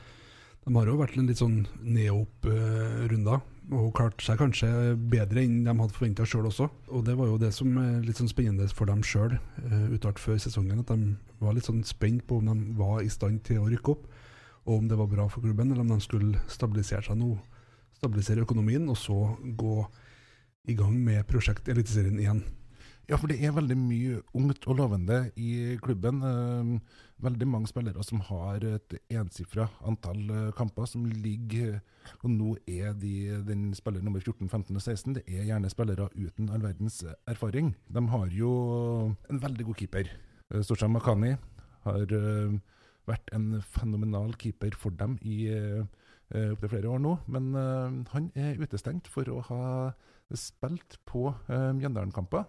De 0.66 0.74
har 0.74 0.88
jo 0.90 0.96
vært 0.98 1.14
en 1.14 1.28
litt 1.30 1.38
sånn 1.38 1.60
ned-opp-runder, 1.78 3.42
og 3.70 3.92
klart 3.94 4.22
seg 4.22 4.40
kanskje 4.40 4.68
bedre 4.98 5.44
enn 5.44 5.60
de 5.62 5.70
hadde 5.70 5.94
forventa 5.94 6.26
sjøl 6.26 6.48
også. 6.50 6.66
Og 6.90 7.04
det 7.06 7.14
var 7.18 7.30
jo 7.30 7.38
det 7.38 7.52
som 7.54 7.70
er 7.78 8.00
litt 8.02 8.18
sånn 8.18 8.30
spennende 8.32 8.66
for 8.74 8.90
dem 8.90 9.04
sjøl, 9.06 9.36
uttalt 9.94 10.18
før 10.18 10.40
sesongen, 10.42 10.82
at 10.82 10.90
de 10.90 11.14
var 11.38 11.54
litt 11.54 11.68
sånn 11.70 11.84
spent 11.86 12.26
på 12.26 12.40
om 12.40 12.50
de 12.50 12.74
var 12.80 12.98
i 13.04 13.10
stand 13.14 13.44
til 13.46 13.62
å 13.62 13.70
rykke 13.70 13.94
opp, 13.94 14.10
og 14.66 14.80
om 14.80 14.90
det 14.90 14.98
var 14.98 15.12
bra 15.12 15.28
for 15.30 15.46
klubben, 15.46 15.70
eller 15.70 15.86
om 15.86 15.94
de 15.94 16.00
skulle 16.02 16.42
stabilisere 16.50 17.06
seg 17.06 17.20
nå, 17.20 17.36
stabilisere 18.00 18.42
økonomien, 18.42 18.90
og 18.90 18.98
så 18.98 19.20
gå 19.46 19.78
i 20.66 20.74
gang 20.74 20.98
med 20.98 21.28
prosjekt 21.30 21.70
Eliteserien 21.70 22.18
igjen. 22.18 22.42
Ja, 23.06 23.14
for 23.14 23.30
det 23.30 23.38
er 23.38 23.52
veldig 23.54 23.76
mye 23.78 24.16
ungt 24.34 24.64
og 24.66 24.80
lovende 24.80 25.28
i 25.38 25.76
klubben. 25.78 26.24
Eh, 26.26 26.70
veldig 27.22 27.46
mange 27.46 27.68
spillere 27.70 28.02
som 28.02 28.18
har 28.26 28.64
et 28.66 28.96
ensifra 29.14 29.68
antall 29.86 30.24
eh, 30.26 30.48
kamper 30.56 30.88
som 30.90 31.04
ligger 31.06 31.78
Og 32.22 32.30
nå 32.30 32.56
er 32.70 32.92
de 32.94 33.42
den 33.46 33.72
spiller 33.74 34.02
nummer 34.02 34.20
14, 34.20 34.48
15 34.48 34.76
og 34.76 34.82
16. 34.82 35.14
Det 35.14 35.22
er 35.26 35.46
gjerne 35.46 35.70
spillere 35.70 36.08
uten 36.14 36.50
all 36.50 36.62
verdens 36.62 37.04
erfaring. 37.26 37.74
De 37.90 38.02
har 38.08 38.26
jo 38.30 38.50
en 39.30 39.42
veldig 39.42 39.66
god 39.66 39.74
keeper. 39.74 40.10
Eh, 40.50 40.62
Storsham 40.62 40.94
Makani 40.94 41.36
har 41.86 42.14
eh, 42.14 42.58
vært 43.06 43.30
en 43.34 43.62
fenomenal 43.62 44.34
keeper 44.34 44.74
for 44.74 44.90
dem 44.90 45.18
i 45.22 45.46
opptil 46.26 46.70
flere 46.72 46.90
år 46.90 46.98
nå. 46.98 47.12
Men 47.30 47.54
han 48.10 48.32
er 48.34 48.58
utestengt 48.58 49.06
for 49.06 49.30
å 49.30 49.44
ha 49.46 49.66
spilt 50.34 50.98
på 51.06 51.28
Mjøndalen-kamper. 51.46 52.48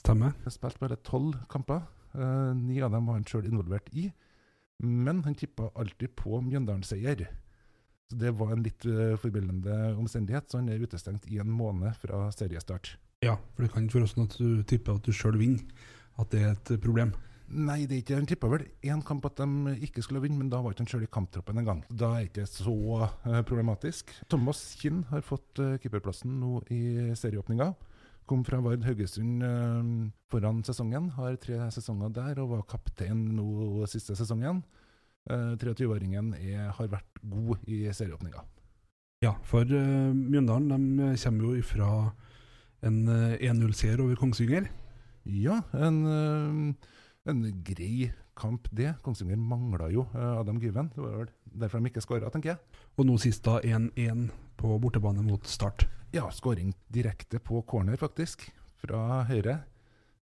Stemmer. 0.00 0.34
Han 0.46 0.54
spilte 0.54 0.80
bare 0.80 0.98
tolv 1.04 1.36
kamper. 1.52 1.84
Uh, 2.16 2.56
ni 2.56 2.80
av 2.82 2.94
dem 2.94 3.06
var 3.06 3.18
han 3.18 3.28
sjøl 3.28 3.46
involvert 3.50 3.92
i. 3.92 4.08
Men 4.80 5.22
han 5.26 5.36
tippa 5.36 5.68
alltid 5.76 6.16
på 6.16 6.40
Mjøndalen-seier. 6.46 7.26
Så 8.10 8.18
Det 8.18 8.32
var 8.40 8.54
en 8.54 8.64
litt 8.64 8.86
uh, 8.88 9.14
forbilledende 9.20 9.94
omstendighet, 10.00 10.48
så 10.48 10.62
han 10.62 10.70
er 10.72 10.82
utestengt 10.82 11.28
i 11.30 11.38
en 11.42 11.52
måned 11.52 11.94
fra 12.00 12.26
seriestart. 12.34 12.96
Ja, 13.22 13.36
for 13.54 13.66
det 13.66 13.74
kan 13.74 13.84
ikke 13.84 14.00
være 14.00 14.12
sånn 14.14 14.30
at 14.30 14.38
du 14.40 14.62
tipper 14.64 14.96
at 14.96 15.04
du 15.04 15.12
sjøl 15.12 15.36
vinner, 15.38 15.60
at 16.18 16.32
det 16.32 16.40
er 16.40 16.54
et 16.56 16.72
problem. 16.80 17.12
Nei, 17.50 17.82
det 17.90 17.96
er 17.96 18.02
ikke, 18.04 18.16
han 18.16 18.28
tippa 18.30 18.48
vel 18.48 18.64
én 18.86 19.00
kamp 19.02 19.24
at 19.26 19.40
de 19.42 19.74
ikke 19.82 20.04
skulle 20.06 20.22
vinne, 20.22 20.38
men 20.38 20.50
da 20.52 20.60
var 20.62 20.72
ikke 20.72 20.84
han 20.84 20.90
sjøl 20.92 21.04
i 21.04 21.10
kamptroppen 21.12 21.58
engang. 21.60 21.82
Da 21.90 22.12
er 22.14 22.24
det 22.24 22.30
ikke 22.30 22.46
så 22.48 22.74
uh, 23.02 23.40
problematisk. 23.46 24.14
Thomas 24.30 24.62
Kinn 24.80 25.02
har 25.10 25.24
fått 25.26 25.60
uh, 25.60 25.74
keeperplassen 25.82 26.38
nå 26.40 26.60
i 26.72 27.10
serieåpninga. 27.18 27.72
Kom 28.30 28.44
fra 28.46 28.60
Vard 28.62 28.84
Haugesund 28.86 29.42
eh, 29.42 29.88
foran 30.30 30.60
sesongen, 30.66 31.08
har 31.16 31.34
tre 31.42 31.56
sesonger 31.74 32.12
der 32.14 32.38
og 32.44 32.52
var 32.54 32.62
kaptein 32.70 33.24
nå 33.34 33.82
siste 33.90 34.14
sesongen. 34.18 34.62
Eh, 35.30 35.56
23-åringen 35.58 36.32
er- 36.38 36.70
har 36.76 36.88
vært 36.92 37.18
god 37.26 37.58
i 37.66 37.82
serieåpninga. 37.90 38.44
Ja, 39.20 39.34
for 39.44 39.66
uh, 39.68 40.14
Mjøndalen 40.16 40.70
de 40.96 41.10
kommer 41.20 41.50
jo 41.50 41.58
ifra 41.60 41.88
en 42.86 43.02
uh, 43.10 43.34
1-0-seier 43.36 44.00
over 44.00 44.16
Kongsvinger. 44.16 44.70
Ja, 45.28 45.58
en, 45.76 45.98
eh, 46.08 46.88
en 47.28 47.42
grei 47.66 48.12
kamp, 48.40 48.70
det. 48.72 48.94
Kongsvinger 49.04 49.36
mangla 49.36 49.90
jo 49.92 50.06
eh, 50.14 50.38
Adam 50.40 50.56
Gyven. 50.62 50.88
Det 50.94 51.02
var 51.04 51.18
vel 51.18 51.28
derfor 51.60 51.82
de 51.82 51.90
ikke 51.92 52.00
skåra, 52.06 52.30
tenker 52.32 52.54
jeg. 52.54 52.80
Og 52.96 53.04
nå 53.10 53.18
sist 53.20 53.44
da 53.44 53.58
1-1 53.60 54.30
på 54.56 54.78
bortebane 54.80 55.20
mot 55.26 55.44
Start. 55.44 55.84
Ja, 56.12 56.30
skåring 56.34 56.72
direkte 56.90 57.38
på 57.38 57.62
corner, 57.62 57.96
faktisk. 58.00 58.48
Fra 58.82 59.22
høyre. 59.28 59.60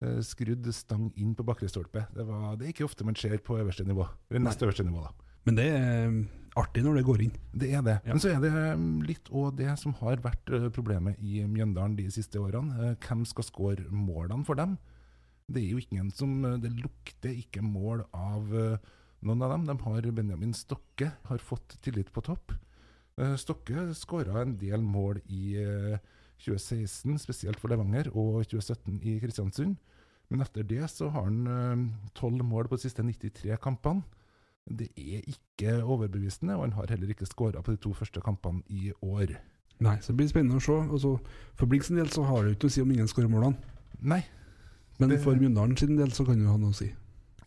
Eh, 0.04 0.18
Skrudd 0.26 0.66
stang 0.74 1.08
inn 1.16 1.34
på 1.38 1.46
bakre 1.46 1.68
stolpe. 1.70 2.04
Det, 2.14 2.26
var, 2.28 2.58
det 2.58 2.66
er 2.68 2.74
ikke 2.74 2.86
ofte 2.88 3.06
man 3.08 3.16
ser 3.18 3.38
på 3.44 3.56
øverste 3.58 3.86
nivå. 3.88 4.04
Eller 4.28 4.44
nest 4.44 4.62
øverste 4.62 4.84
nivå, 4.86 5.06
da. 5.06 5.32
Men 5.48 5.56
det 5.56 5.64
er 5.72 5.86
eh, 6.10 6.18
artig 6.60 6.84
når 6.84 6.98
det 6.98 7.06
går 7.08 7.24
inn. 7.24 7.32
Det 7.56 7.70
er 7.72 7.86
det. 7.86 7.96
Ja. 8.04 8.12
Men 8.12 8.22
så 8.22 8.34
er 8.34 8.44
det 8.44 8.52
um, 8.76 8.86
litt 9.06 9.32
òg 9.32 9.56
det 9.62 9.72
som 9.80 9.96
har 10.02 10.20
vært 10.24 10.52
eh, 10.52 10.68
problemet 10.74 11.18
i 11.24 11.40
Mjøndalen 11.48 11.96
de 11.98 12.08
siste 12.12 12.40
årene. 12.42 12.90
Eh, 12.90 12.94
Hvem 13.06 13.24
skal 13.28 13.48
skåre 13.48 13.88
målene 13.88 14.44
for 14.48 14.60
dem? 14.60 14.76
Det 15.48 15.62
er 15.62 15.72
jo 15.72 15.80
ingen 15.80 16.10
som 16.12 16.36
eh, 16.44 16.58
Det 16.60 16.74
lukter 16.76 17.32
ikke 17.32 17.64
mål 17.64 18.04
av 18.12 18.52
eh, 18.52 18.88
noen 19.24 19.44
av 19.46 19.54
dem. 19.56 19.68
De 19.70 19.78
har 19.86 20.10
Benjamin 20.20 20.52
Stokke, 20.54 21.14
har 21.30 21.40
fått 21.48 21.78
tillit 21.84 22.12
på 22.12 22.26
topp. 22.28 22.52
Eh, 23.18 23.34
Stokke 23.36 23.88
skåra 23.98 24.42
en 24.44 24.56
del 24.60 24.80
mål 24.84 25.20
i, 25.28 25.56
eh, 25.58 25.98
2016 26.38 27.18
spesielt 27.18 27.58
for 27.58 27.68
Levanger 27.72 28.08
og 28.14 28.44
2017 28.46 29.00
i 29.02 29.18
Kristiansund. 29.20 29.76
Men 30.30 30.40
etter 30.44 30.62
det 30.62 30.84
så 30.92 31.10
har 31.10 31.24
han 31.24 31.94
tolv 32.14 32.44
mål 32.44 32.68
på 32.68 32.76
de 32.76 32.84
siste 32.84 33.02
93 33.02 33.56
kampene. 33.58 34.04
Det 34.68 34.90
er 34.96 35.22
ikke 35.24 35.78
overbevisende, 35.82 36.54
og 36.54 36.66
han 36.68 36.72
har 36.72 36.86
heller 36.92 37.08
ikke 37.08 37.26
skåra 37.26 37.62
på 37.64 37.72
de 37.72 37.76
to 37.80 37.94
første 37.96 38.20
kampene 38.20 38.62
i 38.68 38.92
år. 39.02 39.38
Nei, 39.80 39.96
så 40.02 40.08
det 40.12 40.16
blir 40.18 40.28
spennende 40.28 40.58
å 40.58 40.62
se. 40.62 40.76
Altså, 40.92 41.18
for 41.56 41.66
Blink 41.66 41.84
sin 41.84 41.96
del 41.96 42.10
så 42.12 42.26
har 42.26 42.42
det 42.44 42.58
ikke 42.58 42.66
noe 42.66 42.70
å 42.70 42.76
si 42.76 42.82
om 42.82 42.90
ingen 42.92 43.08
skårer 43.08 43.30
målene. 43.32 43.56
Nei. 44.02 44.24
Men 44.98 45.08
Det- 45.08 45.22
for 45.22 45.34
Mjøndalen 45.34 45.76
sin 45.78 45.96
del 45.96 46.08
så 46.10 46.26
kan 46.26 46.38
det 46.38 46.46
ha 46.46 46.56
noe 46.56 46.70
å 46.70 46.74
si. 46.74 46.92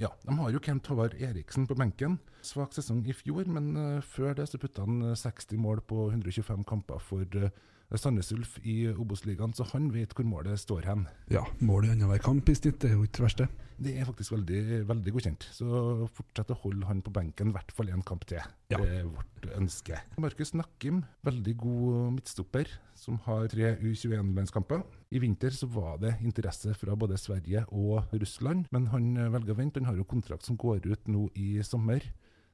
Ja, 0.01 0.10
De 0.25 0.34
har 0.34 0.50
jo 0.50 0.60
Kent 0.65 0.88
Håvard 0.89 1.13
Eriksen 1.22 1.67
på 1.70 1.75
benken. 1.77 2.15
Svak 2.41 2.74
sesong 2.74 3.03
i 3.05 3.13
fjor, 3.13 3.46
men 3.46 3.67
eh, 3.77 4.00
før 4.01 4.34
det 4.39 4.48
så 4.50 4.58
putta 4.58 4.81
han 4.88 5.12
eh, 5.12 5.20
60 5.20 5.60
mål 5.62 5.84
på 5.86 6.08
125 6.10 6.63
kamper 6.65 7.03
for 7.05 7.38
uh, 7.38 7.51
Sandnes 8.00 8.31
Ulf 8.31 8.55
i 8.63 8.86
Obos-ligaen, 8.93 9.51
så 9.57 9.65
han 9.74 9.89
vet 9.91 10.13
hvor 10.15 10.27
målet 10.27 10.62
står 10.62 10.86
hen. 10.88 11.07
Ja, 11.33 11.43
målet 11.60 11.89
i 11.89 11.95
annenhver 11.95 12.21
kamp 12.24 12.48
i 12.48 12.55
snitt, 12.55 12.79
det 12.79 12.91
er 12.91 12.95
jo 12.95 13.07
ikke 13.07 13.19
det 13.19 13.25
verste. 13.25 13.48
Det 13.81 13.95
er 13.98 14.05
faktisk 14.05 14.36
veldig, 14.36 14.62
veldig 14.88 15.13
godkjent. 15.15 15.48
Så 15.55 15.65
fortsett 16.13 16.53
å 16.53 16.60
holde 16.62 16.86
han 16.86 17.01
på 17.01 17.13
benken 17.15 17.50
i 17.50 17.55
hvert 17.55 17.74
fall 17.74 17.89
en 17.89 18.03
kamp 18.05 18.27
til. 18.29 18.39
Ja. 18.71 18.77
Det 18.77 19.01
er 19.01 19.10
vårt 19.10 19.48
ønske. 19.57 19.98
Markus 20.21 20.53
Nakkim, 20.53 21.01
veldig 21.25 21.55
god 21.63 21.98
midtstopper, 22.19 22.69
som 22.95 23.17
har 23.25 23.50
tre 23.51 23.74
U21-landskamper. 23.81 24.86
I 25.12 25.24
vinter 25.24 25.55
så 25.55 25.67
var 25.74 25.98
det 26.03 26.13
interesse 26.21 26.75
fra 26.77 26.95
både 26.95 27.17
Sverige 27.19 27.65
og 27.74 28.13
Russland, 28.13 28.69
men 28.71 28.88
han 28.93 29.15
velger 29.33 29.55
å 29.55 29.60
vente. 29.63 29.81
Han 29.81 29.89
har 29.89 30.00
jo 30.00 30.07
kontrakt 30.07 30.45
som 30.48 30.60
går 30.62 30.86
ut 30.86 31.12
nå 31.12 31.27
i 31.36 31.57
sommer. 31.65 32.05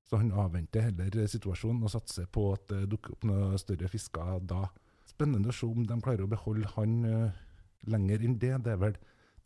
Så 0.08 0.22
han 0.22 0.32
avventer 0.32 0.88
heller 0.88 1.27
situasjonen 1.27 1.84
og 1.84 1.91
satser 1.91 2.29
på 2.32 2.53
at 2.53 2.70
det 2.72 2.86
dukker 2.94 3.17
opp 3.17 3.25
noen 3.27 3.60
større 3.60 3.89
fisker 3.91 4.39
da. 4.48 4.70
Spennende 5.17 5.50
å 5.50 5.55
se 5.57 5.65
om 5.65 5.86
de 5.89 6.00
klarer 6.05 6.24
å 6.24 6.29
beholde 6.29 6.69
han 6.75 6.97
uh, 7.09 7.38
lenger 7.89 8.25
enn 8.27 8.38
det. 8.38 8.53
Det 8.65 8.75
er 8.75 8.81
vel 8.86 8.97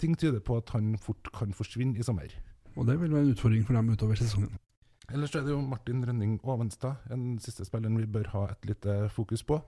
Ting 0.01 0.15
tyder 0.17 0.41
på 0.41 0.55
at 0.57 0.71
han 0.73 0.95
fort 0.97 1.29
kan 1.35 1.51
forsvinne 1.53 1.99
i 1.99 2.03
sommer. 2.03 2.31
Og 2.73 2.87
det 2.87 2.95
vil 2.97 3.11
være 3.13 3.27
en 3.27 3.35
utfordring 3.35 3.65
for 3.67 3.77
dem 3.77 3.91
utover 3.93 4.17
sesongen. 4.17 4.55
Ellers 5.13 5.35
er 5.35 5.43
det 5.45 5.51
jo 5.53 5.59
Martin 5.61 6.01
Rønning 6.07 6.39
Ovenstad, 6.47 7.03
en 7.13 7.35
siste 7.43 7.67
spilleren 7.67 7.99
vi 7.99 8.07
bør 8.09 8.31
ha 8.33 8.41
et 8.49 8.65
lite 8.65 8.95
fokus 9.13 9.43
på. 9.45 9.59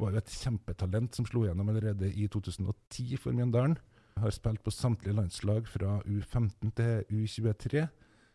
Var 0.00 0.14
jo 0.14 0.22
et 0.22 0.32
kjempetalent 0.32 1.18
som 1.18 1.26
slo 1.28 1.42
gjennom 1.44 1.68
allerede 1.68 2.08
i 2.08 2.28
2010 2.32 3.18
for 3.20 3.36
Mjøndalen. 3.36 3.76
Har 4.22 4.32
spilt 4.32 4.62
på 4.64 4.72
samtlige 4.72 5.18
landslag 5.18 5.68
fra 5.68 5.98
U15 6.06 6.72
til 6.78 7.04
U23, 7.12 7.84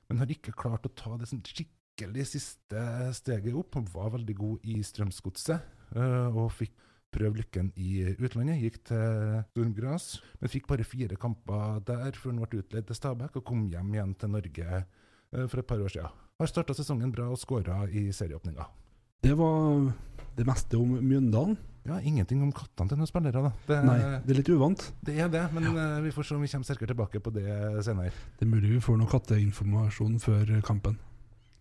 men 0.10 0.22
har 0.22 0.29
ikke 0.36 0.53
klart 0.53 0.86
å 0.86 0.93
ta 0.93 1.17
det 1.17 1.31
sånn 1.31 1.41
skikkelig 1.48 2.27
siste 2.36 2.86
steget 3.17 3.57
opp. 3.57 3.74
Han 3.79 3.89
var 3.95 4.13
veldig 4.19 4.36
god 4.38 4.69
i 4.69 4.83
Strømsgodset, 4.86 5.65
øh, 5.95 6.29
og 6.29 6.51
fikk 6.60 6.77
prøve 7.13 7.39
lykken 7.39 7.72
i 7.79 8.03
utlandet. 8.17 8.62
Gikk 8.63 8.79
til 8.89 9.41
Stormgras, 9.51 10.08
men 10.41 10.51
fikk 10.51 10.70
bare 10.70 10.88
fire 10.88 11.17
kamper 11.20 11.82
der 11.88 12.17
før 12.17 12.34
han 12.34 12.43
ble 12.43 12.63
utleid 12.63 12.89
til 12.89 13.00
Stabæk 13.00 13.39
og 13.39 13.46
kom 13.48 13.67
hjem 13.72 13.93
igjen 13.96 14.15
til 14.20 14.34
Norge 14.34 14.70
øh, 14.82 15.46
for 15.48 15.62
et 15.62 15.70
par 15.70 15.84
år 15.84 15.93
siden. 15.93 16.24
Har 16.41 16.50
starta 16.50 16.75
sesongen 16.75 17.13
bra 17.13 17.29
og 17.29 17.39
skåra 17.39 17.84
i 17.88 18.08
serieåpninga. 18.12 18.65
Det 19.24 19.38
var 19.39 19.93
det 20.36 20.48
meste 20.48 20.79
om 20.82 20.98
Mjøndalen. 21.00 21.55
Ja, 21.84 21.98
ingenting 22.00 22.39
om 22.43 22.51
kattene 22.55 22.89
til 22.89 23.00
noen 23.00 23.10
spillere, 23.10 23.41
da. 23.43 23.50
Det, 23.67 23.77
Nei, 23.84 23.98
det 24.24 24.32
er 24.32 24.38
litt 24.38 24.51
uvant. 24.55 24.86
det 25.03 25.17
er 25.20 25.27
det, 25.32 25.41
men 25.51 25.65
ja. 25.67 25.88
vi 26.03 26.13
får 26.15 26.29
se 26.29 26.38
om 26.38 26.46
vi 26.46 26.48
kommer 26.51 26.67
sterkere 26.67 26.93
tilbake 26.93 27.20
på 27.20 27.34
det 27.36 27.48
senere. 27.84 28.13
Det 28.39 28.48
er 28.48 28.51
mulig 28.53 28.72
vi 28.77 28.84
får 28.84 29.01
noe 29.01 29.12
katteinformasjon 29.12 30.15
før 30.24 30.53
kampen. 30.63 30.96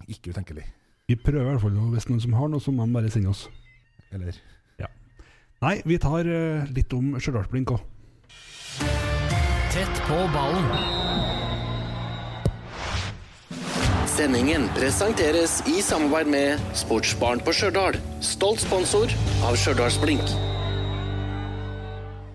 Ikke 0.06 0.30
utenkelig. 0.30 0.68
Vi 1.10 1.18
prøver 1.18 1.42
i 1.42 1.50
hvert 1.50 1.64
fall, 1.64 1.78
og 1.82 1.90
hvis 1.96 2.06
noen 2.08 2.22
som 2.22 2.38
har 2.38 2.52
noe, 2.52 2.62
så 2.62 2.74
må 2.74 2.86
de 2.86 2.94
bare 2.94 3.10
sende 3.10 3.32
oss. 3.34 3.48
Eller 4.14 4.38
Nei, 5.62 5.76
vi 5.86 5.94
tar 6.02 6.26
eh, 6.26 6.64
litt 6.74 6.90
om 6.96 7.12
Stjørdalsblink 7.22 7.70
òg. 7.70 7.82
Tett 9.70 10.00
på 10.08 10.16
ballen. 10.34 10.64
Sendingen 14.10 14.66
presenteres 14.74 15.60
i 15.70 15.76
samarbeid 15.86 16.32
med 16.34 16.64
Sportsbarn 16.74 17.44
på 17.46 17.54
Stjørdal. 17.54 17.94
Stolt 18.26 18.64
sponsor 18.64 19.14
av 19.46 19.54
Stjørdalsblink. 19.54 20.34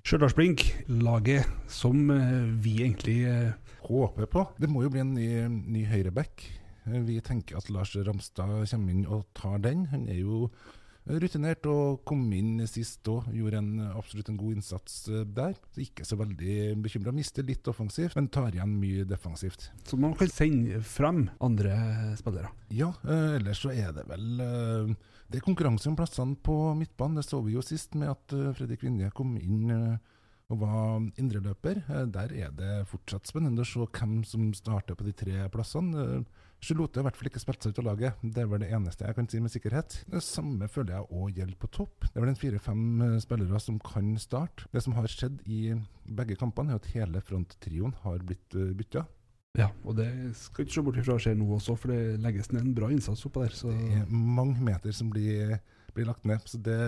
Stjørdalsblink, 0.08 0.64
laget 1.04 1.52
som 1.68 2.08
eh, 2.14 2.48
vi 2.64 2.78
egentlig 2.86 3.18
eh, 3.28 3.52
håper 3.90 4.32
på. 4.32 4.46
Det 4.56 4.72
må 4.72 4.86
jo 4.86 4.94
bli 4.96 5.04
en 5.04 5.12
ny, 5.18 5.28
ny 5.76 5.84
høyreback. 5.92 6.48
Vi 6.88 7.20
tenker 7.20 7.60
at 7.60 7.68
Lars 7.68 7.92
Ramstad 7.92 8.64
kommer 8.72 8.96
inn 8.96 9.04
og 9.04 9.28
tar 9.36 9.60
den. 9.60 9.84
Han 9.92 10.08
er 10.08 10.22
jo 10.24 10.46
rutinert 11.08 11.66
og 11.70 12.02
kom 12.08 12.22
inn 12.36 12.60
sist 12.68 13.06
òg. 13.08 13.28
Gjorde 13.34 13.60
en, 13.62 13.70
absolutt 13.96 14.28
en 14.32 14.38
god 14.40 14.58
innsats 14.58 14.98
eh, 15.10 15.24
der. 15.24 15.54
Så 15.74 15.82
ikke 15.84 16.06
så 16.08 16.18
veldig 16.20 16.76
bekymra. 16.84 17.14
Mister 17.16 17.46
litt 17.46 17.68
offensivt, 17.70 18.16
men 18.18 18.30
tar 18.32 18.52
igjen 18.52 18.76
mye 18.80 19.06
defensivt. 19.08 19.70
Så 19.88 19.98
man 20.00 20.16
kan 20.18 20.32
sende 20.32 20.82
frem 20.84 21.26
andre 21.44 21.78
spillere. 22.20 22.52
Ja, 22.74 22.92
eh, 23.08 23.38
ellers 23.38 23.64
så 23.64 23.72
er 23.72 23.94
det 23.96 24.04
vel 24.10 24.44
eh, 24.44 24.92
Det 25.28 25.40
er 25.40 25.44
konkurranse 25.44 25.90
om 25.90 25.96
plassene 25.98 26.36
på 26.44 26.56
midtbanen. 26.78 27.18
Det 27.20 27.26
så 27.26 27.40
vi 27.44 27.56
jo 27.56 27.64
sist 27.64 27.96
med 27.98 28.12
at 28.12 28.38
Fredrik 28.56 28.84
Vinje 28.86 29.10
kom 29.16 29.36
inn 29.36 29.98
og 30.48 30.60
var 30.62 31.06
indreløper. 31.20 31.82
Eh, 31.88 32.04
der 32.12 32.32
er 32.32 32.52
det 32.56 32.74
fortsatt 32.88 33.28
spennende 33.28 33.64
å 33.64 33.68
se 33.68 33.84
hvem 33.84 34.20
som 34.24 34.50
starter 34.56 34.96
på 34.96 35.06
de 35.06 35.14
tre 35.16 35.48
plassene. 35.52 36.04
Eh, 36.04 36.46
Charlotte 36.64 36.98
har 36.98 37.04
i 37.04 37.06
hvert 37.06 37.18
fall 37.20 37.28
ikke 37.30 37.42
spilt 37.42 37.62
seg 37.62 37.74
ut 37.74 37.82
av 37.84 37.86
laget. 37.86 38.22
Det 38.22 38.42
er 38.42 38.48
vel 38.50 38.64
det 38.64 38.72
eneste 38.74 39.06
jeg 39.06 39.14
kan 39.14 39.28
si 39.30 39.42
med 39.44 39.52
sikkerhet. 39.54 40.00
Det 40.10 40.22
samme 40.24 40.66
føler 40.72 40.96
jeg 40.96 41.10
òg 41.20 41.36
gjelder 41.38 41.60
på 41.60 41.70
topp. 41.76 42.08
Det 42.08 42.16
er 42.16 42.24
vel 42.24 42.32
en 42.32 42.40
fire-fem 42.40 42.82
eh, 43.04 43.20
spillere 43.22 43.60
som 43.62 43.78
kan 43.84 44.16
starte. 44.18 44.66
Det 44.72 44.82
som 44.82 44.96
har 44.98 45.06
skjedd 45.12 45.44
i 45.46 45.76
begge 46.08 46.38
kampene, 46.40 46.74
er 46.74 46.82
at 46.82 46.90
hele 46.96 47.22
fronttrioen 47.22 47.94
har 48.02 48.24
blitt 48.24 48.56
bytta. 48.78 49.04
Ja, 49.58 49.70
og 49.84 49.96
det 49.98 50.08
skal 50.38 50.64
ikke 50.64 50.74
se 50.76 50.82
bort 50.86 50.98
ifra 51.00 51.16
skjer 51.20 51.36
nå 51.38 51.48
også, 51.56 51.74
for 51.80 51.90
det 51.90 52.20
legges 52.22 52.50
ned 52.52 52.62
en 52.62 52.74
bra 52.76 52.90
innsats 52.94 53.24
oppå 53.26 53.42
der. 53.42 53.54
Så 53.56 53.72
Det 53.72 54.02
er 54.02 54.10
mange 54.10 54.60
meter 54.62 54.94
som 54.94 55.10
blir, 55.10 55.58
blir 55.98 56.08
lagt 56.08 56.26
ned. 56.28 56.44
Så 56.48 56.60
det, 56.62 56.78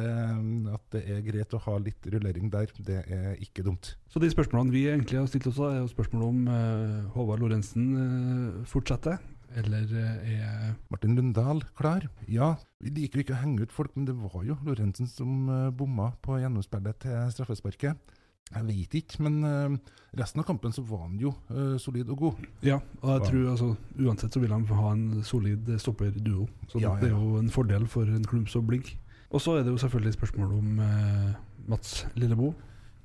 at 0.70 0.86
det 0.94 1.02
er 1.10 1.24
greit 1.26 1.56
å 1.56 1.62
ha 1.66 1.76
litt 1.82 2.06
rullering 2.12 2.50
der, 2.52 2.70
det 2.86 3.02
er 3.06 3.34
ikke 3.42 3.66
dumt. 3.66 3.94
Så 4.10 4.22
de 4.22 4.30
spørsmålene 4.30 4.74
vi 4.74 4.86
egentlig 4.92 5.20
har 5.20 5.28
stilt 5.30 5.50
oss, 5.50 5.60
er 5.66 5.80
jo 5.80 5.90
spørsmål 5.90 6.24
om 6.28 6.40
uh, 6.50 7.10
Håvard 7.16 7.42
Lorentzen 7.42 7.90
uh, 7.96 8.64
fortsetter, 8.70 9.20
eller 9.58 9.90
eh, 9.98 10.34
er 10.36 10.74
Martin 10.94 11.16
Lundahl 11.18 11.58
klar? 11.74 12.04
Ja, 12.30 12.52
vi 12.78 12.92
liker 12.94 13.24
ikke 13.24 13.34
å 13.34 13.40
henge 13.40 13.66
ut 13.66 13.72
folk, 13.74 13.96
men 13.96 14.06
det 14.06 14.14
var 14.14 14.44
jo 14.46 14.54
Lorentzen 14.62 15.10
som 15.10 15.50
bomma 15.74 16.12
på 16.22 16.38
gjennomspillet 16.38 17.00
til 17.02 17.32
straffesparket. 17.34 18.14
Jeg 18.50 18.66
vet 18.66 18.94
ikke, 18.99 19.20
men 19.23 19.37
eh, 19.47 19.75
resten 20.18 20.42
av 20.42 20.47
kampen 20.49 20.73
så 20.75 20.82
var 20.82 21.04
han 21.04 21.18
jo 21.23 21.30
eh, 21.54 21.76
solid 21.78 22.09
og 22.11 22.18
god. 22.25 22.47
Ja, 22.66 22.80
og 22.99 23.12
jeg 23.12 23.28
tror 23.28 23.44
altså 23.52 23.68
uansett 24.02 24.35
så 24.35 24.42
vil 24.42 24.50
han 24.56 24.64
ha 24.75 24.88
en 24.97 25.23
solid 25.26 25.70
stopperduo. 25.78 26.49
Så 26.66 26.80
Ja, 26.82 26.97
ja, 26.97 26.97
det 26.99 27.12
er 27.12 27.14
jo 27.14 27.37
en 27.38 27.52
fordel 27.54 27.87
for 27.90 28.11
en 28.11 28.26
klubb 28.26 28.49
som 28.50 28.66
Blink. 28.66 28.97
Og 29.30 29.38
så 29.44 29.54
er 29.61 29.62
det 29.62 29.70
jo 29.70 29.78
selvfølgelig 29.78 30.16
spørsmål 30.16 30.56
om 30.59 30.82
eh, 30.82 31.30
Mats 31.70 32.00
Lillebo. 32.18 32.50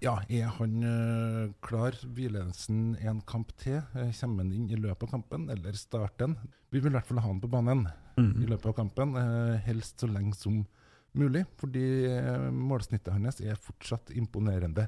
Ja, 0.01 0.15
er 0.33 0.49
han 0.57 0.81
eh, 0.83 1.53
klar? 1.65 1.93
Hviledelsen 2.17 2.95
en 3.05 3.21
kamp 3.29 3.53
til? 3.61 3.77
Eh, 3.93 4.09
kommer 4.17 4.41
han 4.43 4.51
inn 4.57 4.65
i 4.73 4.81
løpet 4.81 5.05
av 5.05 5.13
kampen, 5.13 5.45
eller 5.53 5.77
starter 5.77 6.25
han? 6.25 6.35
Vi 6.73 6.81
vil 6.81 6.89
i 6.91 6.97
hvert 6.97 7.05
fall 7.07 7.21
ha 7.21 7.29
han 7.29 7.39
på 7.43 7.51
banen 7.53 7.85
i 8.17 8.45
løpet 8.49 8.65
av 8.71 8.75
kampen, 8.81 9.13
eh, 9.19 9.61
helst 9.67 9.99
så 10.01 10.07
lenge 10.09 10.33
som 10.39 10.61
mulig, 11.15 11.45
fordi 11.61 11.85
eh, 12.09 12.49
målsnittet 12.51 13.13
hans 13.13 13.41
er 13.43 13.57
fortsatt 13.61 14.09
imponerende. 14.15 14.87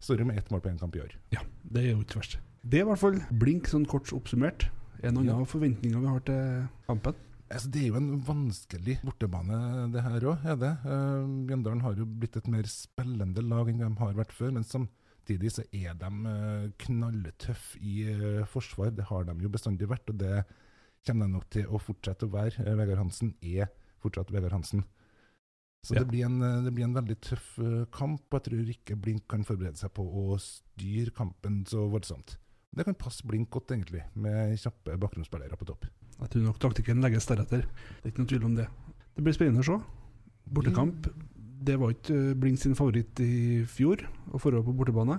Står 0.00 0.24
med 0.24 0.38
ett 0.40 0.50
mål 0.50 0.62
på 0.64 0.70
én 0.72 0.78
kamp 0.80 0.96
i 0.96 1.02
år. 1.04 1.12
Ja, 1.34 1.42
det 1.62 1.82
er 1.84 1.90
jo 1.94 2.02
ikke 2.04 2.20
verst. 2.22 2.38
Det 2.64 2.80
er 2.80 2.84
i 2.84 2.88
hvert 2.90 3.00
fall 3.00 3.18
Blink 3.40 3.68
sånn 3.68 3.86
kort 3.88 4.08
oppsummert. 4.16 4.68
Er 5.00 5.08
det 5.08 5.14
noen 5.16 5.28
Ja. 5.32 5.44
forventninger 5.44 6.00
vi 6.00 6.06
har 6.06 6.20
til 6.20 6.68
kampen? 6.86 7.14
Altså, 7.50 7.70
det 7.72 7.82
er 7.82 7.88
jo 7.88 7.96
en 7.96 8.20
vanskelig 8.22 9.00
bortebane, 9.02 9.90
det 9.92 10.02
her 10.04 10.20
òg, 10.20 10.44
er 10.46 10.56
det. 10.60 10.70
Uh, 10.84 11.26
Bjøndalen 11.48 11.80
har 11.82 11.94
jo 11.98 12.04
blitt 12.06 12.36
et 12.36 12.46
mer 12.46 12.62
spillende 12.70 13.42
lag 13.42 13.68
enn 13.68 13.80
de 13.80 13.88
har 13.98 14.14
vært 14.14 14.32
før. 14.32 14.52
Men 14.52 14.62
samtidig 14.62 15.50
så 15.50 15.64
er 15.72 15.94
de 15.98 16.10
uh, 16.28 16.70
knalltøffe 16.78 17.80
i 17.82 18.04
uh, 18.06 18.44
forsvar. 18.46 18.92
Det 18.94 19.08
har 19.10 19.24
de 19.24 19.34
jo 19.42 19.48
bestandig 19.50 19.88
vært, 19.90 20.08
og 20.12 20.18
det 20.22 20.44
kommer 21.06 21.26
de 21.26 21.32
nok 21.32 21.50
til 21.50 21.66
å 21.66 21.80
fortsette 21.80 22.28
å 22.28 22.30
være. 22.30 22.62
Vegard 22.78 23.02
Hansen 23.02 23.34
er 23.42 23.66
fortsatt 24.00 24.30
Vegard 24.30 24.52
Hansen. 24.52 24.84
Så 25.82 25.94
Ja. 25.94 26.00
det, 26.00 26.08
blir 26.10 26.24
en, 26.26 26.42
eh, 26.42 26.62
det 26.62 26.74
blir 26.74 26.84
en 26.84 26.94
veldig 26.94 27.16
tøff 27.20 27.58
eh, 27.58 27.84
kamp, 27.90 28.20
og 28.30 28.36
jeg 28.36 28.50
tror 28.50 28.68
ikke 28.74 28.96
Blink 29.00 29.26
kan 29.28 29.44
forberede 29.44 29.76
seg 29.80 29.92
på 29.96 30.04
å 30.04 30.36
styre 30.38 31.10
kampen 31.16 31.64
så 31.64 31.86
voldsomt. 31.88 32.36
Det 32.76 32.84
kan 32.84 32.94
passe 32.94 33.24
Blink 33.26 33.48
godt, 33.50 33.72
egentlig, 33.72 34.02
med 34.14 34.56
kjappe 34.60 34.98
bakgrunnsspillere 35.00 35.56
på 35.56 35.66
topp. 35.66 35.86
Jeg 36.20 36.30
tror 36.30 36.42
nok 36.44 36.58
taktikken 36.60 37.00
legges 37.00 37.26
deretter. 37.26 37.64
Det 37.64 38.04
er 38.04 38.12
ikke 38.12 38.22
noe 38.22 38.28
tvil 38.34 38.44
om 38.44 38.54
det. 38.54 38.68
Det 39.16 39.24
blir 39.24 39.32
spennende 39.32 39.64
å 39.64 39.68
se. 39.70 39.80
Bortekamp. 40.52 41.08
Det 41.64 41.78
var 41.80 41.90
ikke 41.96 42.14
eh, 42.30 42.34
Blink 42.34 42.58
sin 42.60 42.76
favoritt 42.76 43.18
i 43.24 43.64
fjor, 43.64 44.04
å 44.30 44.38
forholde 44.38 44.66
på 44.68 44.76
bortebane. 44.76 45.18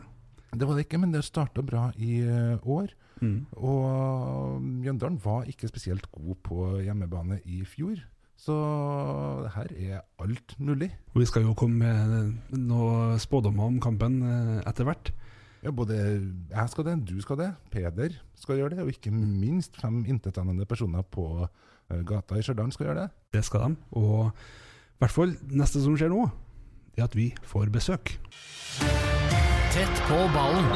Det 0.54 0.68
var 0.68 0.76
det 0.78 0.86
ikke, 0.86 1.00
men 1.00 1.12
det 1.14 1.24
starta 1.24 1.64
bra 1.64 1.90
i 1.98 2.22
år. 2.62 2.92
Mm. 3.22 3.46
Og 3.56 4.62
Mjøndalen 4.62 5.20
var 5.24 5.46
ikke 5.50 5.70
spesielt 5.70 6.08
god 6.12 6.36
på 6.44 6.66
hjemmebane 6.84 7.40
i 7.46 7.62
fjor. 7.66 8.02
Så 8.42 8.56
det 9.44 9.52
her 9.54 9.68
er 9.78 10.00
alt 10.24 10.56
mulig. 10.58 10.90
Vi 11.14 11.26
skal 11.30 11.46
jo 11.46 11.54
komme 11.58 11.92
med 12.10 12.58
noen 12.58 13.20
spådommer 13.22 13.70
om 13.70 13.78
kampen 13.84 14.22
eh, 14.26 14.64
etter 14.66 14.88
hvert. 14.88 15.12
Ja, 15.62 15.70
både 15.70 15.98
jeg 16.50 16.72
skal 16.74 16.88
det, 16.88 16.96
du 17.06 17.22
skal 17.22 17.38
det, 17.38 17.52
Peder 17.70 18.16
skal 18.42 18.58
gjøre 18.58 18.74
det, 18.74 18.82
og 18.82 18.90
ikke 18.90 19.14
minst 19.14 19.78
fem 19.78 20.02
intetanende 20.10 20.66
personer 20.66 21.06
på 21.06 21.46
eh, 21.46 22.02
gata 22.02 22.40
i 22.40 22.42
Stjørdal 22.42 22.74
skal 22.74 22.90
gjøre 22.90 23.04
det. 23.04 23.10
Det 23.38 23.46
skal 23.46 23.68
de. 23.68 23.78
Og 23.92 24.32
i 24.34 25.04
hvert 25.04 25.14
fall 25.14 25.38
neste 25.54 25.84
som 25.86 25.94
skjer 26.00 26.10
nå, 26.10 26.26
er 26.98 27.06
at 27.06 27.18
vi 27.18 27.30
får 27.46 27.70
besøk. 27.70 28.16
Tett 29.72 30.02
på 30.10 30.18
ballen. 30.34 30.68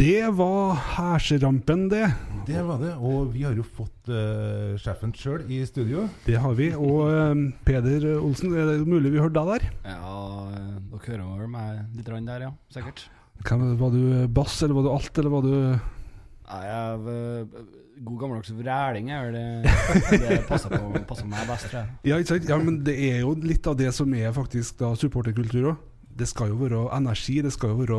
Det 0.00 0.30
var 0.32 0.78
herserampen, 0.96 1.82
det. 1.92 2.06
Det 2.48 2.62
var 2.64 2.78
det, 2.80 2.94
og 3.04 3.34
vi 3.34 3.42
har 3.44 3.52
jo 3.52 3.60
fått 3.60 4.08
uh, 4.08 4.72
sjefen 4.80 5.10
sjøl 5.12 5.42
i 5.52 5.58
studio. 5.68 6.06
Det 6.24 6.38
har 6.40 6.54
vi. 6.56 6.70
Og 6.72 7.02
uh, 7.04 7.42
Peder 7.68 8.06
Olsen, 8.14 8.54
er 8.56 8.64
det 8.70 8.88
mulig 8.88 9.12
vi 9.12 9.20
hørte 9.20 9.36
deg 9.36 9.50
der? 9.50 9.66
Ja, 9.84 10.14
eh, 10.54 10.78
dere 10.94 11.18
hører 11.18 11.42
vel 11.42 11.52
meg 11.52 11.98
litt 11.98 12.08
der, 12.30 12.46
ja. 12.46 12.48
Sikkert. 12.72 13.04
Hvem, 13.44 13.66
var 13.82 13.92
du 13.92 14.24
bass, 14.32 14.56
eller 14.64 14.78
var 14.78 14.88
du 14.88 14.90
alt, 14.94 15.20
eller 15.20 15.36
var 15.36 15.44
du 15.44 15.52
Nei, 15.60 16.62
jeg 16.64 16.80
er 16.80 17.62
God 18.00 18.18
gammeldags 18.24 18.56
vræling 18.56 19.12
er 19.12 19.28
vel 19.28 19.36
det 19.36 20.24
Det 20.24 20.40
passer, 20.48 20.72
på, 20.72 21.04
passer 21.12 21.28
meg 21.28 21.44
best, 21.44 21.68
tror 21.68 21.82
jeg. 21.82 22.00
Ja, 22.08 22.16
ikke 22.16 22.38
sant? 22.38 22.48
Ja, 22.48 22.56
men 22.56 22.80
det 22.88 22.96
er 23.10 23.20
jo 23.20 23.36
litt 23.44 23.68
av 23.68 23.76
det 23.76 23.92
som 23.92 24.16
er 24.16 24.32
faktisk 24.32 24.80
da 24.80 24.94
supporterkultur 24.96 25.74
òg. 25.74 25.86
Det 26.20 26.28
skal 26.28 26.50
jo 26.52 26.58
være 26.60 26.80
energi, 26.92 27.38
det 27.40 27.52
skal 27.54 27.70
jo 27.72 27.80
være 27.80 27.98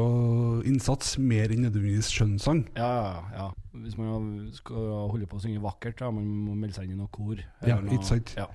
innsats, 0.69 1.15
mer 1.17 1.49
enn 1.49 1.63
nødvendigvis 1.65 2.11
skjønnsang. 2.13 2.67
Ja, 2.77 2.89
ja, 3.01 3.21
ja. 3.33 3.45
Hvis 3.81 3.95
man 3.97 4.51
skal 4.53 4.91
holde 5.09 5.25
på 5.29 5.39
å 5.39 5.41
synge 5.41 5.61
vakkert, 5.63 6.03
ja, 6.03 6.11
man 6.13 6.27
må 6.27 6.53
melde 6.53 6.77
seg 6.77 6.85
inn 6.85 6.99
i 6.99 6.99
noe 6.99 7.09
kor. 7.13 7.39
Ja, 7.65 7.79
ikke 7.81 8.05
sant. 8.05 8.35
Ja. 8.37 8.45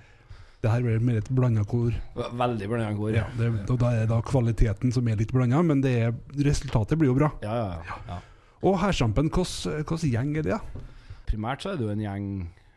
Det 0.62 0.70
her 0.70 0.84
blir 0.84 1.02
mer 1.02 1.18
et 1.18 1.30
blanda 1.34 1.64
kor. 1.66 1.94
Veldig 2.14 2.68
blanda 2.70 2.92
kor, 2.98 3.10
ja. 3.14 3.24
Det, 3.38 3.48
og 3.66 3.80
da 3.82 3.90
er 3.98 4.06
da 4.10 4.20
kvaliteten 4.26 4.94
som 4.94 5.10
er 5.10 5.18
litt 5.18 5.34
blanda, 5.34 5.64
men 5.66 5.82
det 5.82 5.94
er, 6.04 6.14
resultatet 6.46 7.00
blir 7.00 7.10
jo 7.10 7.16
bra. 7.18 7.32
Ja, 7.42 7.56
ja, 7.58 7.80
ja. 7.90 7.98
ja. 8.12 8.20
Og 8.66 8.78
hersampen, 8.80 9.32
hvilken 9.34 10.12
gjeng 10.12 10.36
er 10.40 10.46
det? 10.46 10.60
Primært 11.26 11.66
så 11.66 11.72
er 11.72 11.80
det 11.80 11.88
jo 11.88 11.90
en 11.92 12.04
gjeng 12.06 12.28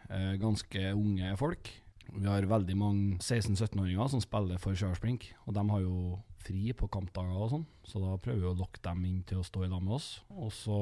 eh, 0.10 0.34
ganske 0.42 0.90
unge 0.96 1.36
folk. 1.38 1.70
Vi 2.10 2.26
har 2.26 2.50
veldig 2.50 2.76
mange 2.78 3.20
16-17-åringer 3.22 4.10
som 4.10 4.22
spiller 4.24 4.58
for 4.62 4.74
Stjørdalsblink, 4.74 5.30
og 5.46 5.54
de 5.56 5.64
har 5.70 5.86
jo 5.86 6.18
fri 6.44 6.74
på 6.78 6.90
kampdager 6.92 7.40
og 7.40 7.52
sånn, 7.54 7.66
så 7.88 8.02
da 8.04 8.16
prøver 8.22 8.44
vi 8.44 8.52
å 8.52 8.60
lokke 8.60 8.82
dem 8.86 9.04
inn 9.10 9.20
til 9.28 9.42
å 9.42 9.46
stå 9.46 9.66
i 9.66 9.72
lag 9.72 9.84
med 9.84 9.98
oss. 10.00 10.10
Og 10.36 10.54
så 10.56 10.80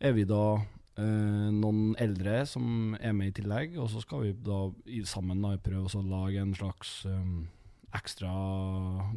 er 0.00 0.14
vi 0.16 0.26
da 0.28 0.44
eh, 0.56 1.48
noen 1.54 1.94
eldre 2.00 2.42
som 2.48 2.96
er 3.00 3.14
med 3.16 3.32
i 3.32 3.36
tillegg, 3.40 3.78
og 3.80 3.90
så 3.92 4.02
skal 4.04 4.26
vi 4.26 4.34
da 4.46 4.66
sammen 5.08 5.42
da 5.44 5.56
prøve 5.62 5.88
å 5.88 6.04
lage 6.06 6.42
en 6.42 6.54
slags 6.56 7.00
um, 7.08 7.46
ekstra 7.96 8.30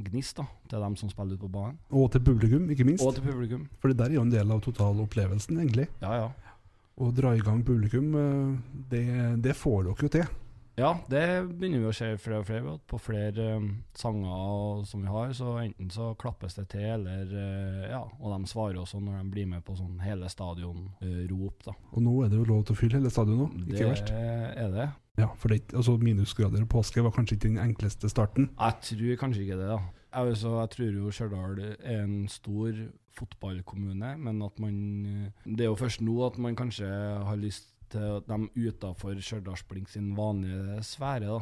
gnist 0.08 0.40
da, 0.40 0.48
til 0.70 0.86
dem 0.86 0.96
som 1.00 1.12
spiller 1.12 1.38
ute 1.38 1.46
på 1.46 1.52
banen. 1.54 1.80
Og 1.94 2.10
til 2.14 2.24
publikum, 2.26 2.70
ikke 2.74 2.88
minst. 2.88 3.06
Og 3.06 3.18
til 3.18 3.28
publikum. 3.28 3.68
For 3.82 3.92
det 3.92 4.00
der 4.02 4.14
er 4.14 4.20
jo 4.20 4.26
en 4.26 4.34
del 4.34 4.54
av 4.54 4.64
totalopplevelsen, 4.66 5.60
egentlig. 5.62 5.90
Ja, 6.04 6.26
ja. 6.26 6.56
Å 6.94 7.10
dra 7.16 7.34
i 7.34 7.42
gang 7.42 7.64
publikum, 7.66 8.14
eh, 8.18 8.80
det, 8.92 9.06
det 9.46 9.58
får 9.58 9.88
dere 9.90 10.08
jo 10.08 10.16
til. 10.20 10.40
Ja, 10.76 10.96
det 11.06 11.22
begynner 11.54 11.84
vi 11.84 11.90
å 11.92 11.94
se 11.94 12.08
flere 12.18 12.40
og 12.42 12.48
flere. 12.48 12.76
På 12.90 12.98
flere 13.02 13.48
um, 13.60 13.68
sanger 13.98 14.82
som 14.90 15.04
vi 15.06 15.12
har, 15.14 15.34
så 15.38 15.54
enten 15.62 15.92
så 15.94 16.14
klappes 16.20 16.58
det 16.58 16.66
til, 16.74 16.88
eller 17.06 17.30
uh, 17.30 17.84
Ja, 17.92 18.02
og 18.02 18.34
de 18.34 18.50
svarer 18.50 18.80
også 18.82 19.02
når 19.04 19.20
de 19.20 19.34
blir 19.36 19.50
med 19.52 19.62
på 19.66 19.78
sånn 19.78 20.02
hele 20.02 20.30
stadion-rop, 20.34 21.68
da. 21.68 21.76
Og 21.94 22.06
nå 22.06 22.16
er 22.24 22.34
det 22.34 22.42
jo 22.42 22.50
lov 22.50 22.66
til 22.66 22.74
å 22.78 22.80
fylle 22.80 23.02
hele 23.02 23.14
stadionet. 23.14 23.54
nå, 23.54 23.68
Ikke 23.70 23.92
verst. 23.92 24.10
er 24.14 24.74
det. 24.74 24.88
Ja, 25.22 25.30
for 25.38 25.54
det, 25.54 25.62
altså 25.78 25.94
Minusgrader 26.02 26.64
og 26.66 26.72
påske 26.74 27.04
var 27.06 27.14
kanskje 27.14 27.38
ikke 27.38 27.52
den 27.52 27.62
enkleste 27.62 28.10
starten. 28.10 28.50
Jeg 28.58 28.80
tror 28.90 29.20
kanskje 29.22 29.46
ikke 29.46 29.60
det, 29.60 29.70
da. 29.76 29.78
Jeg, 30.14 30.34
altså, 30.34 30.56
jeg 30.60 30.74
tror 30.74 30.98
jo 30.98 31.12
Stjørdal 31.14 31.62
er 31.68 32.02
en 32.02 32.18
stor 32.30 32.82
fotballkommune, 33.14 34.16
men 34.18 34.42
at 34.42 34.58
man 34.62 34.76
uh, 35.06 35.46
Det 35.46 35.68
er 35.68 35.70
jo 35.70 35.78
først 35.78 36.02
nå 36.02 36.18
at 36.26 36.42
man 36.42 36.58
kanskje 36.58 36.90
har 36.90 37.38
lyst 37.38 37.73
til 37.94 38.24
de 38.28 38.68
utafor 38.70 39.20
Stjørdalsblink 39.22 39.90
sin 39.94 40.12
vanlige 40.18 40.82
sfære, 40.84 41.30
da. 41.30 41.40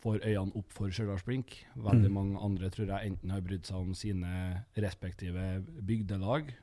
Får 0.00 0.22
øynene 0.24 0.56
opp 0.56 0.72
for 0.72 0.88
Stjørdalsblink. 0.88 1.58
Veldig 1.76 2.08
Mm. 2.08 2.14
mange 2.16 2.40
andre 2.40 2.70
tror 2.72 2.86
jeg 2.88 3.10
enten 3.12 3.30
har 3.34 3.40
brydd 3.44 3.66
seg 3.68 3.76
om 3.76 3.92
sine 3.94 4.64
respektive 4.80 5.62
bygdelag, 5.84 6.54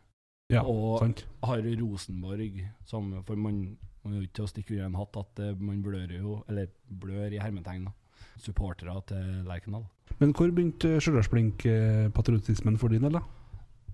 Ja, 0.49 0.61
og 0.63 0.99
sant? 1.03 1.25
har 1.43 1.61
Rosenborg 1.81 2.61
som 2.85 3.11
For 3.27 3.35
man 3.35 3.77
må 4.05 4.13
jo 4.15 4.21
ikke 4.25 4.47
stikke 4.47 4.71
under 4.77 4.85
en 4.87 4.95
hatt 4.95 5.17
at 5.17 5.39
eh, 5.43 5.53
man 5.59 5.83
blør 5.83 6.07
jo, 6.17 6.43
eller 6.49 6.67
blør 6.89 7.33
i 7.35 7.37
hermetegn. 7.43 7.87
Supportere 8.39 9.01
til 9.05 9.43
Lerkendal. 9.45 9.85
Men 10.19 10.33
hvor 10.33 10.49
begynte 10.51 10.97
Stjørdalsblink-patriotismen 11.01 12.77
for 12.79 12.87
din 12.89 13.01
del, 13.05 13.11
da? 13.17 13.21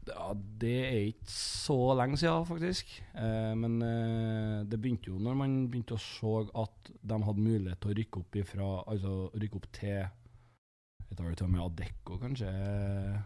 Ja, 0.07 0.31
det 0.35 0.73
er 0.83 1.05
ikke 1.11 1.31
så 1.31 1.77
lenge 1.95 2.17
siden, 2.19 2.45
faktisk. 2.47 2.89
Eh, 3.15 3.53
men 3.55 3.77
eh, 3.85 4.63
det 4.67 4.79
begynte 4.81 5.11
jo 5.11 5.19
når 5.21 5.37
man 5.39 5.53
begynte 5.71 5.95
å 5.95 6.01
se 6.01 6.33
at 6.59 6.91
de 6.91 7.19
hadde 7.27 7.45
mulighet 7.45 7.79
til 7.83 7.93
å 7.93 7.97
rykke 7.99 8.23
opp 8.23 8.37
ifra 8.41 8.67
Altså 8.91 9.13
rykke 9.39 9.59
opp 9.61 9.69
til 9.75 9.93
Jeg 9.93 11.17
tar 11.17 11.29
det 11.29 11.37
til 11.39 11.47
og 11.47 11.53
med 11.53 11.63
Adecco, 11.63 12.17
kanskje. 12.19 12.51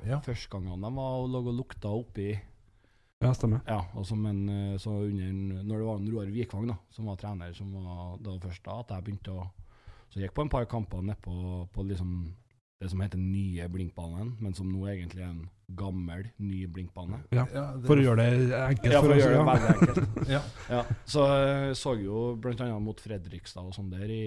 Ja. 0.06 0.22
Første 0.26 0.52
gangen 0.54 0.86
de 0.86 0.94
var 1.00 1.20
og 1.22 1.32
lå 1.34 1.44
og 1.46 1.58
lukta 1.64 1.94
oppi 1.94 2.30
Ja, 3.24 3.32
stemmer. 3.34 3.64
Ja, 3.66 3.82
altså, 3.98 4.18
men 4.20 4.44
eh, 4.54 4.76
så 4.82 5.00
under 5.08 5.64
Når 5.64 5.78
det 5.78 5.88
var 5.88 6.02
en 6.02 6.12
Roar 6.14 6.34
Vikvang 6.34 6.68
da, 6.70 6.78
som 6.94 7.10
var 7.10 7.22
trener, 7.22 7.56
som 7.58 7.72
var 7.74 8.20
det 8.22 8.36
var 8.36 8.44
først 8.50 8.68
da 8.68 8.82
at 8.84 8.94
jeg 8.98 9.08
begynte 9.08 9.38
å 9.38 9.48
Så 10.12 10.20
jeg 10.20 10.28
gikk 10.28 10.38
på 10.38 10.46
en 10.46 10.54
par 10.54 10.70
kamper 10.70 11.02
nede 11.02 11.18
på, 11.24 11.66
på 11.74 11.88
liksom 11.90 12.20
det 12.78 12.90
som 12.92 13.02
heter 13.02 13.18
nye 13.22 13.68
Blinkbanen, 13.74 14.36
men 14.40 14.54
som 14.54 14.70
nå 14.70 14.86
egentlig 14.92 15.24
er 15.24 15.32
en 15.32 15.48
gammel, 15.78 16.30
ny 16.40 16.62
blinkbane. 16.72 17.20
Ja. 17.36 17.44
Ja, 17.52 17.66
For 17.84 18.00
å 18.00 18.06
gjøre 18.06 18.24
det 18.24 18.62
enkelt 18.62 18.94
Ja, 18.94 19.02
for 19.04 19.14
å 19.14 19.18
gjøre 19.18 19.36
det 19.36 19.50
veldig 19.50 19.74
enkelt. 19.74 20.18
ja. 20.36 20.40
Ja, 20.72 20.86
så 21.10 21.26
jeg 21.34 21.76
så 21.82 21.94
jo 22.00 22.22
annet 22.38 22.86
mot 22.86 23.04
Fredrikstad 23.04 23.68
og 23.68 23.76
sånn 23.76 23.92
der 23.92 24.08
i 24.14 24.24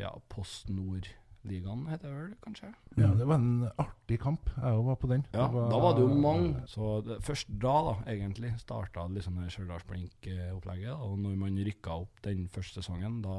ja, 0.00 0.10
Post 0.32 0.72
Nord-ligaen, 0.72 1.84
heter 1.92 2.08
det 2.10 2.16
vel 2.16 2.34
kanskje? 2.42 2.72
ja, 2.98 3.12
det 3.14 3.28
var 3.28 3.38
en 3.38 3.68
artig 3.78 4.18
kamp. 4.24 4.50
Jeg 4.56 4.82
var 4.88 4.98
på 4.98 5.12
den. 5.12 5.26
Ja, 5.36 5.46
var, 5.52 5.70
da 5.70 5.82
var 5.84 5.94
det 5.94 6.06
jo 6.08 6.18
mange. 6.26 6.64
Så 6.72 6.98
det, 7.06 7.20
først 7.28 7.52
da, 7.52 7.76
da, 7.92 7.96
egentlig, 8.10 8.56
starta 8.64 9.06
liksom 9.12 9.38
det 9.38 9.52
Stjørdalsblink-opplegget. 9.54 10.96
Og 10.96 11.20
når 11.22 11.38
man 11.44 11.60
rykka 11.68 12.00
opp 12.02 12.24
den 12.26 12.48
første 12.50 12.82
sesongen, 12.82 13.20
da 13.22 13.38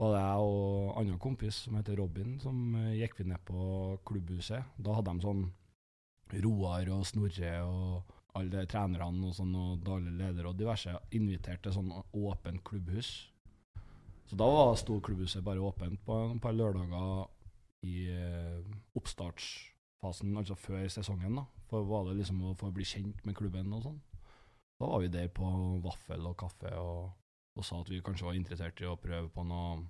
var 0.00 0.14
det 0.14 0.20
jeg 0.22 0.44
og 0.50 0.94
annen 1.00 1.18
kompis 1.20 1.64
som 1.66 1.76
heter 1.76 1.98
Robin, 2.00 2.38
som 2.40 2.76
eh, 2.80 2.96
gikk 3.02 3.18
vi 3.20 3.26
ned 3.28 3.42
på 3.44 3.96
klubbhuset. 4.08 4.76
Da 4.80 4.96
hadde 4.96 5.12
de 5.12 5.26
sånn 5.26 5.42
Roar 6.44 6.88
og 6.94 7.04
Snorre 7.08 7.52
og 7.66 8.16
alle 8.38 8.62
trenerne 8.70 9.26
og 9.28 9.34
sånn, 9.36 9.52
og 9.58 9.82
daglig 9.84 10.14
leder 10.16 10.46
og 10.48 10.56
diverse 10.58 10.94
invitert 11.16 11.64
til 11.64 11.74
sånn 11.74 11.90
åpent 12.16 12.62
klubbhus. 12.66 13.10
Så 14.30 14.38
da 14.38 14.46
var 14.46 14.76
sto 14.78 15.00
klubbhuset 15.02 15.42
bare 15.44 15.62
åpent 15.66 15.98
på 16.06 16.16
et 16.28 16.42
par 16.42 16.54
lørdager 16.54 17.26
i 17.90 18.06
eh, 18.14 18.60
oppstartsfasen, 18.96 20.36
altså 20.38 20.54
før 20.54 20.86
sesongen. 20.88 21.40
da. 21.40 21.46
For 21.70 21.86
var 21.86 22.06
det 22.08 22.20
liksom 22.20 22.44
å 22.52 22.54
bli 22.70 22.86
kjent 22.86 23.24
med 23.26 23.36
klubben 23.36 23.74
og 23.74 23.84
sånn. 23.88 23.98
Da 24.80 24.88
var 24.88 25.02
vi 25.02 25.10
der 25.12 25.28
på 25.34 25.44
vaffel 25.84 26.24
og 26.30 26.38
kaffe 26.40 26.70
og, 26.78 27.10
og 27.60 27.66
sa 27.68 27.80
at 27.80 27.90
vi 27.92 28.02
kanskje 28.04 28.26
var 28.26 28.38
interessert 28.38 28.80
i 28.82 28.88
å 28.88 28.98
prøve 29.00 29.28
på 29.32 29.44
noe 29.46 29.80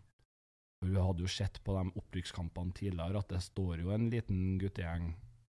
vi 0.81 0.97
hadde 0.97 1.21
jo 1.21 1.29
sett 1.29 1.59
på 1.65 1.75
de 1.77 1.91
opprykkskampene 2.01 2.73
tidligere 2.77 3.21
at 3.21 3.29
det 3.29 3.43
står 3.45 3.83
jo 3.83 3.91
en 3.93 4.09
liten 4.13 4.57
guttegjeng 4.61 5.11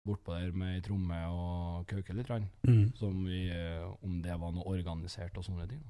bortpå 0.05 0.35
der 0.37 0.51
med 0.53 0.77
ei 0.77 0.83
tromme 0.85 1.19
og 1.33 1.87
kauker 1.89 2.17
litt. 2.19 2.29
Mm. 2.69 2.93
Som 2.99 3.23
vi, 3.25 3.47
eh, 3.49 3.87
om 4.05 4.19
det 4.21 4.35
var 4.41 4.53
noe 4.53 4.67
organisert 4.75 5.39
og 5.41 5.47
sånne 5.47 5.65
ting. 5.71 5.81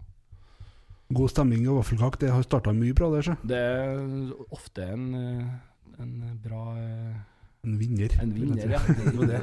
God 1.15 1.33
stemning 1.33 1.67
og 1.69 1.81
vaffelkake, 1.81 2.21
det 2.23 2.31
har 2.33 2.47
starta 2.47 2.73
mye 2.73 2.95
bra 2.97 3.11
der, 3.13 3.27
så. 3.27 3.35
Det 3.43 3.59
er 3.59 4.31
ofte 4.55 4.87
en, 4.95 5.09
eh, 5.19 5.99
en 5.99 6.15
bra 6.43 6.63
eh, 6.79 7.23
En 7.65 7.79
vinner. 7.81 8.13
En 8.21 8.33
vinner, 8.35 8.71
ja. 8.77 8.81
Det 8.95 9.27
det. 9.31 9.41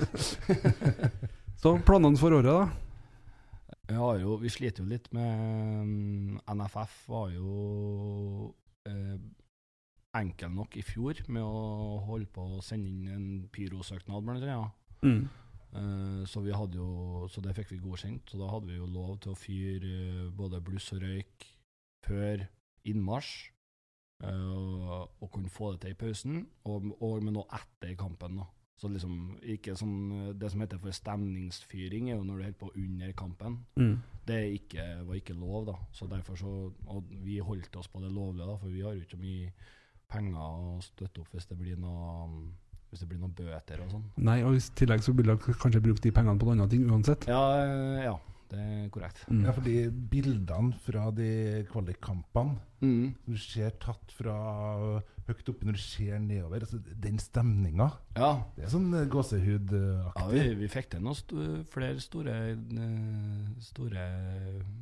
Så 1.58 1.74
planene 1.84 2.18
for 2.22 2.32
året, 2.38 2.46
da? 2.54 2.91
Vi, 3.92 3.98
har 4.00 4.22
jo, 4.22 4.38
vi 4.40 4.48
sliter 4.48 4.86
jo 4.86 4.88
litt 4.88 5.10
med 5.12 5.40
mm, 5.84 6.36
NFF 6.48 6.94
var 7.12 7.32
jo 7.36 8.54
eh, 8.88 9.18
enkel 10.16 10.54
nok 10.56 10.78
i 10.80 10.84
fjor 10.86 11.20
med 11.28 11.44
å 11.44 12.00
holde 12.08 12.30
på 12.32 12.46
å 12.56 12.64
sende 12.64 12.88
inn 12.88 13.10
en 13.12 13.26
pyrosøknad, 13.52 14.24
blant 14.24 14.46
annet. 14.48 14.78
Mm. 15.04 15.26
Eh, 15.72 16.22
så, 16.28 16.44
vi 16.44 16.56
hadde 16.56 16.80
jo, 16.80 17.28
så 17.32 17.44
det 17.44 17.56
fikk 17.58 17.74
vi 17.76 17.82
godkjent. 17.84 18.32
Så 18.32 18.40
da 18.40 18.48
hadde 18.54 18.72
vi 18.72 18.80
jo 18.80 18.88
lov 18.88 19.18
til 19.24 19.34
å 19.34 19.40
fyre 19.40 19.92
eh, 19.92 20.32
både 20.40 20.64
bluss 20.64 20.88
og 20.96 21.04
røyk 21.04 21.48
før 22.08 22.48
innmarsj. 22.88 23.52
eh, 24.24 24.48
og, 24.56 25.20
og 25.20 25.32
kunne 25.36 25.52
få 25.52 25.74
det 25.76 25.84
til 25.84 25.96
i 25.96 26.00
pausen, 26.00 26.42
og, 26.64 26.92
og 27.04 27.28
men 27.28 27.44
også 27.44 27.60
etter 27.60 27.96
kampen. 28.00 28.40
da. 28.40 28.48
Så 28.82 28.90
liksom 28.90 29.36
ikke 29.46 29.76
sånn 29.78 29.98
eh, 30.16 30.30
Det 30.42 30.50
som 30.50 30.62
heter 30.64 30.80
for 30.82 30.90
stemningsfyring, 30.98 32.10
er 32.10 32.16
jo 32.18 32.24
når 32.26 32.40
du 32.40 32.44
holder 32.48 32.58
på 32.64 32.72
under 32.82 33.12
kampen. 33.14 33.60
Mm. 33.78 33.94
Det 34.26 34.38
er 34.40 34.56
ikke, 34.56 34.86
var 35.06 35.20
ikke 35.20 35.36
lov, 35.38 35.68
da. 35.70 35.76
Så 35.94 36.08
derfor 36.10 36.40
så, 36.40 36.54
og 36.90 37.14
vi 37.26 37.38
holdt 37.46 37.76
oss 37.78 37.88
på 37.92 38.02
det 38.02 38.12
lovlige, 38.14 38.48
da, 38.50 38.58
for 38.58 38.74
vi 38.74 38.82
har 38.86 38.98
jo 38.98 39.06
ikke 39.06 39.22
mye 39.22 39.52
penger 40.12 40.42
å 40.42 40.80
støtte 40.84 41.22
opp 41.24 41.32
hvis 41.38 41.48
det 41.48 41.58
blir 41.62 41.78
noe 41.80 42.50
hvis 42.92 43.00
det 43.06 43.08
blir 43.08 43.22
noen 43.22 43.32
bøter 43.32 43.80
og 43.86 43.94
sånn. 43.94 44.02
Nei, 44.20 44.42
og 44.44 44.58
i 44.58 44.64
tillegg 44.76 45.00
så 45.06 45.14
vil 45.16 45.30
dere 45.30 45.54
kanskje 45.62 45.80
bruke 45.86 46.04
de 46.04 46.12
pengene 46.12 46.36
på 46.42 46.50
noen 46.50 46.60
andre 46.66 46.74
ting 46.74 46.84
uansett. 46.92 47.24
Ja, 47.32 47.40
eh, 47.64 48.02
ja, 48.04 48.18
det 48.52 48.60
er 48.60 48.90
korrekt. 48.92 49.22
Mm. 49.32 49.46
Ja, 49.48 49.54
fordi 49.56 49.76
bildene 50.12 50.76
fra 50.84 51.06
de 51.16 51.30
kvalikkampene 51.72 52.58
Mm. 52.82 53.14
du 53.30 53.38
ser 53.38 53.70
tatt 53.80 54.12
fra 54.12 54.36
høyt 55.32 55.50
oppe 55.54 55.66
når 55.68 55.78
du 55.80 55.82
ser 55.82 56.20
nedover, 56.20 56.62
altså 56.68 56.80
den 57.02 57.18
stemninga, 57.20 57.90
Ja, 58.18 58.44
det 58.58 58.66
er 58.68 58.72
sånn 58.74 58.90
gåsehudaktig. 59.10 59.82
ja 60.20 60.28
vi, 60.32 60.44
vi 60.60 60.68
fikk 60.72 60.90
til 60.92 61.02
noen 61.02 61.16
st 61.16 61.34
flere 61.72 62.00
store, 62.04 62.36
eh, 62.52 63.48
store 63.64 64.06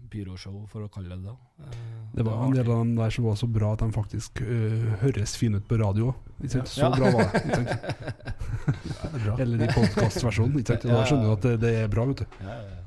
pyroshow, 0.09 0.63
for 0.71 0.85
å 0.85 0.89
kalle 0.91 1.13
det 1.15 1.21
det. 1.29 1.35
Eh, 1.62 1.77
Det 2.15 2.25
var 2.25 2.43
en 2.47 2.55
del 2.55 2.65
av 2.65 2.79
dem 2.81 2.95
der 2.97 3.09
som 3.13 3.25
var 3.29 3.35
så 3.38 3.47
bra 3.47 3.73
at 3.75 3.79
de 3.83 3.91
faktisk 3.93 4.41
uh, 4.41 4.95
høres 5.03 5.35
fine 5.38 5.59
ut 5.62 5.67
på 5.69 5.77
radio. 5.79 6.13
Ikke 6.41 6.55
sant? 6.57 6.71
Så 6.73 6.81
Ja. 6.81 6.89
bra 6.95 7.12
var 7.13 7.29
det. 7.29 7.43
Ikke 7.45 7.55
sant? 7.55 7.69
Ja, 8.69 9.09
det 9.09 9.19
er 9.19 9.23
bra. 9.25 9.35
Eller 9.43 9.63
i 9.63 9.67
podkastversjonen. 9.73 10.63
Da 10.65 11.03
skjønner 11.05 11.25
du 11.29 11.31
at 11.33 11.45
det, 11.45 11.53
det 11.62 11.71
er 11.83 11.88
bra. 11.91 12.05
vet 12.09 12.23
du. 12.23 12.25
Ja, 12.43 12.57
ja. 12.57 12.78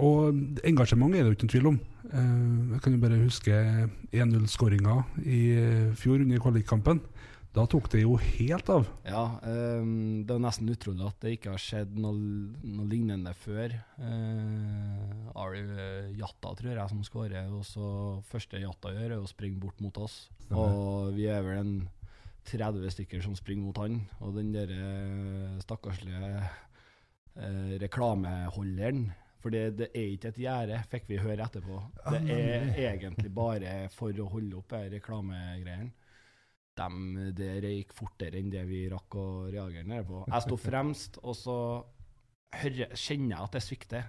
Og 0.00 0.62
engasjement 0.64 1.12
er 1.14 1.24
det 1.24 1.32
jo 1.32 1.36
ikke 1.36 1.46
noen 1.46 1.54
tvil 1.56 1.70
om. 1.72 1.80
Eh, 2.12 2.72
Jeg 2.72 2.80
kan 2.84 2.94
jo 2.94 3.02
bare 3.02 3.20
huske 3.24 3.58
1-0-skåringa 4.12 4.96
i 5.24 5.42
eh, 5.58 5.92
fjor 5.98 6.22
under 6.24 6.40
kvalikkampen. 6.40 7.02
Da 7.52 7.66
tok 7.68 7.90
det 7.92 8.00
jo 8.00 8.14
helt 8.16 8.70
av. 8.72 8.86
Ja, 9.04 9.26
um, 9.44 10.22
det 10.24 10.32
er 10.32 10.40
nesten 10.40 10.70
utrolig 10.72 11.04
at 11.04 11.18
det 11.20 11.34
ikke 11.34 11.50
har 11.52 11.60
skjedd 11.60 11.98
noe, 12.00 12.16
noe 12.64 12.86
lignende 12.88 13.34
før. 13.36 13.74
Uh, 14.00 15.28
Ari 15.36 15.60
eh, 15.60 16.14
Jatta, 16.16 16.54
tror 16.56 16.72
jeg, 16.72 16.86
som 16.88 17.02
skårer. 17.04 17.52
Og 17.52 17.66
så 17.68 17.90
første 18.30 18.62
Jatta 18.62 18.94
gjør, 18.96 19.18
er 19.18 19.20
å 19.20 19.28
springe 19.28 19.60
bort 19.60 19.84
mot 19.84 20.00
oss. 20.00 20.30
Og 20.48 21.12
vi 21.12 21.28
er 21.28 21.44
vel 21.44 21.60
en 21.60 21.74
30 22.48 22.88
stykker 22.96 23.20
som 23.20 23.36
springer 23.36 23.68
mot 23.68 23.82
han. 23.84 24.00
Og 24.24 24.32
den 24.40 24.48
der 24.56 24.72
stakkarslige 25.60 26.32
eh, 26.40 27.76
reklameholderen 27.84 29.10
For 29.42 29.50
det, 29.50 29.62
det 29.80 29.88
er 29.90 30.12
ikke 30.14 30.30
et 30.30 30.38
gjerde, 30.44 30.78
fikk 30.92 31.08
vi 31.10 31.18
høre 31.18 31.48
etterpå. 31.48 31.80
Det 32.14 32.20
er 32.30 32.68
egentlig 32.92 33.32
bare 33.34 33.74
for 33.94 34.14
å 34.22 34.28
holde 34.30 34.60
opp 34.60 34.74
de 34.76 34.94
reklamegreiene. 34.96 35.90
Dem, 36.78 37.00
det 37.36 37.50
røyk 37.60 37.90
fortere 37.92 38.38
enn 38.40 38.48
det 38.52 38.62
vi 38.64 38.86
rakk 38.88 39.18
å 39.20 39.26
reagere 39.52 39.84
nede 39.84 40.06
på. 40.08 40.22
Jeg 40.24 40.44
sto 40.46 40.56
fremst, 40.56 41.18
og 41.20 41.34
så 41.36 41.56
hører, 42.62 42.94
kjenner 42.96 43.34
jeg 43.34 43.44
at 43.44 43.58
det 43.58 43.64
svikter. 43.66 44.06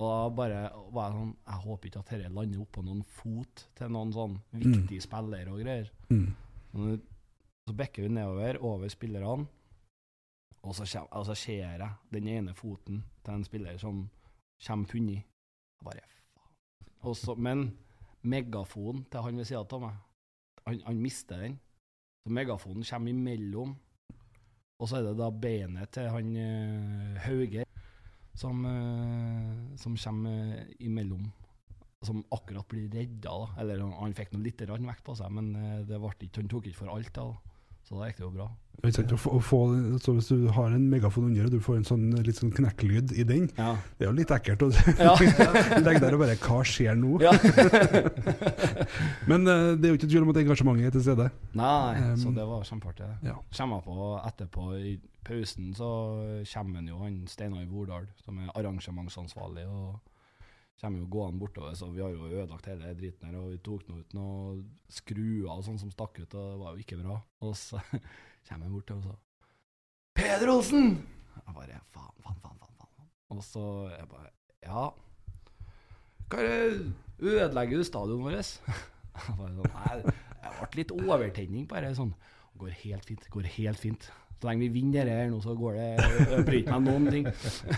Og 0.00 0.06
da 0.08 0.20
bare 0.32 0.60
var 0.94 1.10
jeg 1.10 1.18
sånn 1.18 1.32
Jeg 1.44 1.62
håper 1.66 1.90
ikke 1.90 2.00
at 2.00 2.12
dette 2.14 2.32
lander 2.32 2.62
oppå 2.62 2.84
noen 2.86 3.02
fot 3.18 3.64
til 3.76 3.90
noen 3.92 4.14
sånn 4.16 4.38
viktig 4.62 5.00
spiller 5.04 5.50
og 5.52 5.60
greier. 5.60 5.90
Mm. 6.08 6.30
Så 7.68 7.74
bekker 7.76 8.06
vi 8.06 8.14
nedover, 8.14 8.62
over 8.64 8.88
spillerne, 8.88 9.44
og 10.60 10.76
så, 10.76 10.86
kjem, 10.88 11.10
og 11.16 11.26
så 11.28 11.36
ser 11.38 11.60
jeg 11.64 11.90
den 12.12 12.28
ene 12.28 12.54
foten 12.56 13.02
til 13.24 13.36
en 13.36 13.44
spiller 13.46 13.76
som 13.80 14.02
kommer 14.66 14.90
funnet. 14.90 15.24
Jeg 15.24 15.84
Bare 15.84 16.04
faen. 16.04 16.50
Også, 17.08 17.34
Men 17.34 17.70
megafonen 18.22 19.04
til 19.10 19.24
han 19.24 19.36
ved 19.40 19.48
sida 19.48 19.64
av 19.64 19.80
meg, 19.80 20.00
han, 20.66 20.80
han 20.86 21.00
mister 21.00 21.40
den. 21.40 21.58
Så 22.20 22.32
megafonen 22.36 22.84
kommer 22.84 23.14
imellom, 23.14 23.74
og 24.80 24.88
så 24.88 24.98
er 24.98 25.06
det 25.08 25.18
da 25.20 25.30
beinet 25.32 25.92
til 25.92 26.08
han 26.12 26.34
uh, 26.36 27.20
Hauge 27.24 27.64
som, 28.36 28.64
uh, 28.64 29.76
som 29.80 29.96
kommer 29.96 30.56
uh, 30.60 30.74
imellom. 30.80 31.24
Som 32.04 32.22
akkurat 32.32 32.68
blir 32.68 32.88
redda, 32.92 33.28
da. 33.28 33.48
Eller 33.60 33.80
han, 33.84 33.92
han 33.92 34.16
fikk 34.16 34.32
noe 34.32 34.44
litt 34.44 34.60
vekt 34.64 35.04
på 35.04 35.16
seg, 35.18 35.32
men 35.36 35.50
eh, 35.52 35.82
det 35.84 35.98
ble 36.00 36.14
ikke, 36.16 36.40
han 36.40 36.48
tok 36.48 36.68
ikke 36.70 36.78
for 36.78 36.92
alt, 36.94 37.10
da. 37.12 37.26
Så 37.90 37.98
da 37.98 38.06
gikk 38.06 38.20
det 38.20 38.28
jo 38.28 38.34
bra. 38.38 38.44
Å 38.80 39.16
få, 39.20 39.30
å 39.36 39.40
få, 39.44 39.58
så 40.00 40.12
hvis 40.16 40.28
du 40.30 40.46
har 40.56 40.70
en 40.72 40.84
megafon 40.88 41.26
under, 41.26 41.48
og 41.48 41.52
du 41.52 41.58
får 41.60 41.80
en 41.80 41.84
sånn 41.84 42.04
litt 42.24 42.38
sånn 42.38 42.52
knekklyd 42.54 43.10
i 43.12 43.24
den, 43.28 43.50
Ja. 43.58 43.74
det 43.98 44.06
er 44.06 44.08
jo 44.08 44.14
litt 44.16 44.30
ekkelt 44.32 44.62
å 44.64 44.70
Ja. 44.96 45.12
legge 45.84 46.00
der 46.00 46.14
og 46.16 46.22
bare 46.22 46.36
Hva 46.40 46.62
skjer 46.64 46.94
nå? 46.96 47.18
ja. 47.20 47.34
Men 49.30 49.44
eh, 49.50 49.74
det 49.76 49.84
er 49.88 49.92
jo 49.92 49.98
ikke 49.98 50.08
tvil 50.08 50.24
om 50.24 50.32
at 50.32 50.40
engasjementet 50.42 50.86
er 50.88 50.94
til 50.96 51.04
stede. 51.04 51.26
Nei, 51.58 51.98
Um, 52.00 52.16
så 52.22 52.32
det 52.34 52.46
var 52.48 52.62
kjempeartig. 52.64 53.10
Ja. 53.26 53.34
Kommer 53.58 53.82
på 53.84 53.96
etterpå, 54.24 54.64
i 54.78 54.94
pausen, 55.26 55.74
så 55.76 55.90
kommer 56.54 56.86
jo 56.88 57.02
han 57.02 57.20
Steinar 57.28 57.66
Vordal, 57.68 58.06
som 58.24 58.38
er 58.40 58.48
arrangementsansvarlig, 58.56 59.66
og 59.68 59.98
kommer 60.80 61.02
jo 61.02 61.08
gående 61.12 61.40
bortover, 61.40 61.74
så 61.76 61.88
vi 61.92 62.00
har 62.02 62.12
jo 62.14 62.28
ødelagt 62.30 62.68
hele 62.70 62.92
driten 62.96 63.28
her, 63.28 63.36
og 63.40 63.50
vi 63.52 63.58
tok 63.64 63.86
nå 63.88 63.98
ut 64.00 64.14
noen 64.16 64.62
skruer 64.92 65.50
og 65.52 65.64
sånn 65.66 65.80
som 65.82 65.92
stakk 65.92 66.22
ut, 66.22 66.34
og 66.34 66.46
det 66.54 66.60
var 66.62 66.74
jo 66.74 66.84
ikke 66.84 67.00
bra. 67.02 67.18
Og 67.44 67.52
så 67.58 67.80
kommer 68.48 68.64
han 68.66 68.72
bort 68.74 68.92
og 68.94 69.04
sa 69.04 69.16
Peder 70.16 70.52
Olsen! 70.52 70.88
Jeg 71.36 71.54
bare 71.56 71.80
faen, 71.94 72.16
faen, 72.24 72.40
faen, 72.42 72.58
faen. 72.64 72.74
faen. 72.80 73.10
Og 73.36 73.44
så 73.46 73.64
jeg 73.94 74.08
bare 74.10 74.32
Ja. 74.66 74.88
Hva 76.30 76.42
er 76.46 76.80
Ødelegger 77.20 77.80
du 77.80 77.84
stadionet 77.84 78.24
vårt? 78.24 78.80
Jeg 79.20 79.36
bare 79.36 79.52
sånn, 79.52 79.72
Nei, 79.74 80.12
jeg 80.40 80.52
ble 80.56 80.78
litt 80.78 80.92
overtenning 80.94 81.64
på 81.68 81.80
det. 81.84 81.90
Sånn. 81.98 82.12
Går 82.60 82.70
helt 82.84 83.04
fint. 83.04 83.26
går 83.34 83.48
helt 83.58 83.80
fint. 83.82 84.06
Så 84.40 84.48
lenge 84.48 84.64
vi 84.64 84.70
vinner 84.72 85.04
dette 85.04 85.18
her 85.20 85.26
nå, 85.28 85.40
så 85.44 85.52
går 85.56 85.74
det 85.76 85.88
Jeg 86.32 86.44
bryr 86.46 86.70
meg 86.70 86.86
noen 86.86 87.08
ting. 87.12 87.26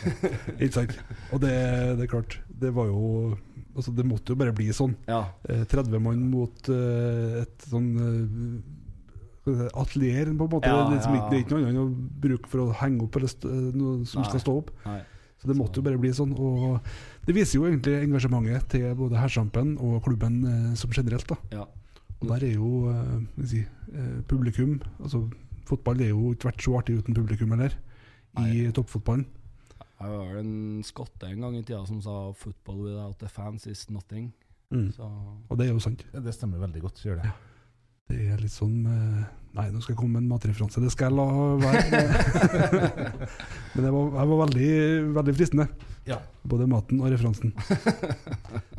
Ikke 0.63 0.75
sant? 0.77 0.95
Og 1.35 1.43
det, 1.43 1.55
det 1.99 2.07
er 2.07 2.13
klart, 2.13 2.39
det 2.63 2.75
var 2.77 2.91
jo 2.93 3.35
Altså, 3.73 3.89
det 3.97 4.05
måtte 4.05 4.35
jo 4.35 4.37
bare 4.37 4.53
bli 4.53 4.67
sånn. 4.77 4.93
Ja. 5.09 5.23
Eh, 5.49 5.63
30 5.65 5.95
mann 6.05 6.27
mot 6.29 6.67
eh, 6.69 7.39
et 7.41 7.63
sånn 7.65 7.87
eh, 7.97 9.63
atelier, 9.81 10.29
på 10.29 10.45
en 10.45 10.53
måte. 10.53 10.69
Ja, 10.69 10.83
det, 10.91 10.99
liksom 10.99 11.17
ja. 11.17 11.23
det 11.31 11.39
er 11.39 11.45
ikke 11.47 11.57
noe 11.57 11.71
annet 11.71 11.81
å 11.81 12.19
bruke 12.27 12.53
for 12.53 12.67
å 12.67 12.75
henge 12.83 13.07
opp 13.07 13.17
eller 13.17 13.33
eh, 13.49 13.71
noe 13.73 14.03
som 14.05 14.21
Nei. 14.21 14.29
skal 14.29 14.43
stå 14.45 14.57
opp. 14.61 14.75
Nei. 14.85 14.99
Så 15.43 15.49
det 15.51 15.57
måtte 15.59 15.81
jo 15.81 15.87
bare 15.89 15.99
bli 15.99 16.13
sånn. 16.15 16.37
Og 16.39 16.77
det 17.27 17.35
viser 17.35 17.59
jo 17.59 17.67
egentlig 17.67 17.97
engasjementet 18.05 18.69
til 18.77 18.93
både 18.99 19.19
hersampen 19.19 19.73
og 19.83 20.03
klubben 20.05 20.43
eh, 20.47 20.69
som 20.79 20.93
generelt. 20.95 21.27
da. 21.33 21.39
Ja. 21.57 21.65
Og 22.21 22.29
der 22.31 22.45
er 22.47 22.53
jo 22.55 22.93
eh, 22.93 23.47
si, 23.51 23.65
eh, 23.91 24.19
publikum 24.31 24.77
altså 25.03 25.25
Fotball 25.69 26.03
er 26.03 26.13
jo 26.13 26.33
ikke 26.33 26.51
vært 26.51 26.65
så 26.67 26.77
artig 26.79 26.99
uten 27.01 27.17
publikum 27.17 27.55
heller, 27.55 27.77
i 28.41 28.47
Nei. 28.47 28.73
toppfotballen. 28.75 29.27
Jeg 30.03 30.11
var 30.11 30.33
vel 30.33 30.39
en 30.41 30.83
skotte 30.83 31.29
en 31.29 31.45
gang 31.45 31.57
i 31.57 31.63
tida 31.63 31.85
som 31.87 32.01
sa 32.03 32.33
'football 32.33 32.81
without 32.89 33.19
the 33.19 33.29
fans 33.29 33.67
is 33.67 33.87
nothing'. 33.91 34.33
Mm. 34.73 34.91
Så 34.93 35.05
Og 35.49 35.59
det 35.59 35.69
er 35.69 35.73
jo 35.73 35.79
sant. 35.79 36.05
Ja, 36.15 36.21
det 36.21 36.35
stemmer 36.35 36.59
veldig 36.59 36.81
godt, 36.81 37.03
gjør 37.05 37.23
det. 37.23 37.31
Det 38.09 38.19
er 38.33 38.41
litt 38.43 38.53
sånn 38.53 38.87
eh, 38.87 39.25
Nei, 39.53 39.67
nå 39.69 39.83
skal 39.83 39.93
jeg 39.93 39.99
komme 40.01 40.17
med 40.17 40.23
en 40.25 40.31
matreferanse. 40.33 40.81
Det 40.81 40.91
skal 40.95 41.11
jeg 41.11 41.17
la 41.19 41.27
være. 41.61 41.83
Men 43.75 43.83
det 43.85 43.91
var, 43.93 44.07
jeg 44.17 44.29
var 44.31 44.39
veldig, 44.47 44.71
veldig 45.13 45.35
fristende. 45.37 45.67
Ja. 46.09 46.17
Både 46.49 46.67
maten 46.67 47.03
og 47.05 47.13
referansen. 47.13 47.53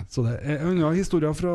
Så 0.10 0.26
det 0.26 0.40
er 0.42 0.64
en 0.64 0.72
annen 0.80 0.98
historie 0.98 1.30
fra 1.38 1.54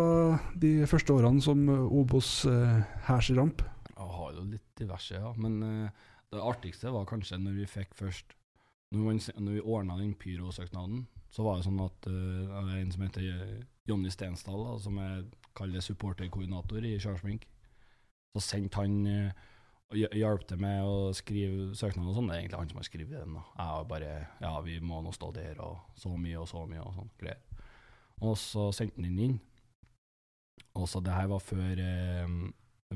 de 0.55 0.87
første 0.87 1.17
årene 1.17 1.43
som 1.43 1.67
Obos 1.69 2.47
eh, 2.47 2.79
hærsramp. 3.09 3.67
Jeg 3.99 4.15
har 4.15 4.35
jo 4.37 4.47
litt 4.53 4.69
diverse, 4.79 5.19
ja. 5.19 5.33
Men 5.37 5.61
uh, 5.63 6.09
det 6.33 6.45
artigste 6.45 6.93
var 6.95 7.09
kanskje 7.09 7.41
når 7.43 7.57
vi 7.63 7.71
fikk 7.71 7.97
først 7.99 8.37
Når, 8.95 9.01
man, 9.05 9.19
når 9.45 9.53
vi 9.53 9.61
ordna 9.61 9.99
den 9.99 10.15
pyrosøknaden, 10.17 11.03
så 11.29 11.45
var 11.45 11.59
det 11.59 11.67
sånn 11.67 11.83
at 11.85 12.07
uh, 12.09 12.71
en 12.79 12.93
som 12.95 13.03
heter 13.05 13.27
eh, 13.29 13.59
Jonny 13.89 14.09
Stensdal, 14.09 14.63
da, 14.65 14.79
som 14.81 14.97
jeg 14.97 15.27
kaller 15.59 15.85
supporterkoordinator 15.85 16.87
i 16.89 16.95
Kjørsmink, 16.97 17.45
så 18.33 18.45
sendte 18.47 18.81
han 18.81 18.97
uh, 19.05 19.45
og 19.89 20.17
hjalp 20.21 20.43
til 20.45 20.61
med 20.61 20.85
å 20.85 21.13
skrive 21.17 21.71
søknaden 21.77 22.11
og 22.11 22.17
sånn. 22.17 22.29
Det 22.29 22.35
er 22.35 22.43
egentlig 22.43 22.61
han 22.61 22.71
som 22.73 22.81
har 22.81 22.89
skrevet 22.89 23.15
den. 23.23 23.37
da. 23.39 23.45
Jeg 23.57 23.69
har 23.73 23.87
bare 23.89 24.11
Ja, 24.43 24.53
vi 24.65 24.81
må 24.85 25.01
nå 25.01 25.13
stå 25.17 25.31
der, 25.33 25.61
og 25.65 25.79
så 25.97 26.13
mye 26.13 26.43
og 26.43 26.49
så 26.51 26.65
mye 26.69 26.83
og 26.85 26.93
sånn 26.97 27.13
greier. 27.21 27.41
Og 28.21 28.35
så 28.37 28.69
sendte 28.77 29.01
han 29.01 29.09
den 29.09 29.23
inn. 29.25 29.39
Og 30.77 30.85
så 30.91 31.01
det 31.01 31.15
her 31.15 31.31
var 31.31 31.41
før 31.41 31.81
eh, 31.81 32.35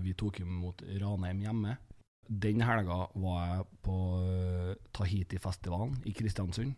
vi 0.00 0.14
tok 0.16 0.40
imot 0.40 0.82
Ranheim 1.00 1.42
hjemme. 1.44 1.76
Den 2.26 2.62
helga 2.64 3.06
var 3.18 3.40
jeg 3.44 3.66
på 3.84 3.96
uh, 4.22 4.72
Tahiti-festivalen 4.94 5.98
i 6.08 6.14
Kristiansund. 6.16 6.74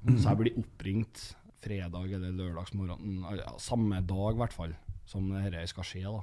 Så 0.00 0.30
jeg 0.30 0.40
blir 0.40 0.58
oppringt 0.60 1.22
fredag 1.60 2.14
eller 2.16 2.32
lørdagsmorgen, 2.32 3.24
ja, 3.36 3.50
samme 3.60 4.00
dag 4.08 4.32
i 4.32 4.40
hvert 4.40 4.54
fall, 4.56 4.72
som 5.04 5.26
dette 5.28 5.66
skal 5.68 5.84
skje. 5.84 6.04
da. 6.08 6.22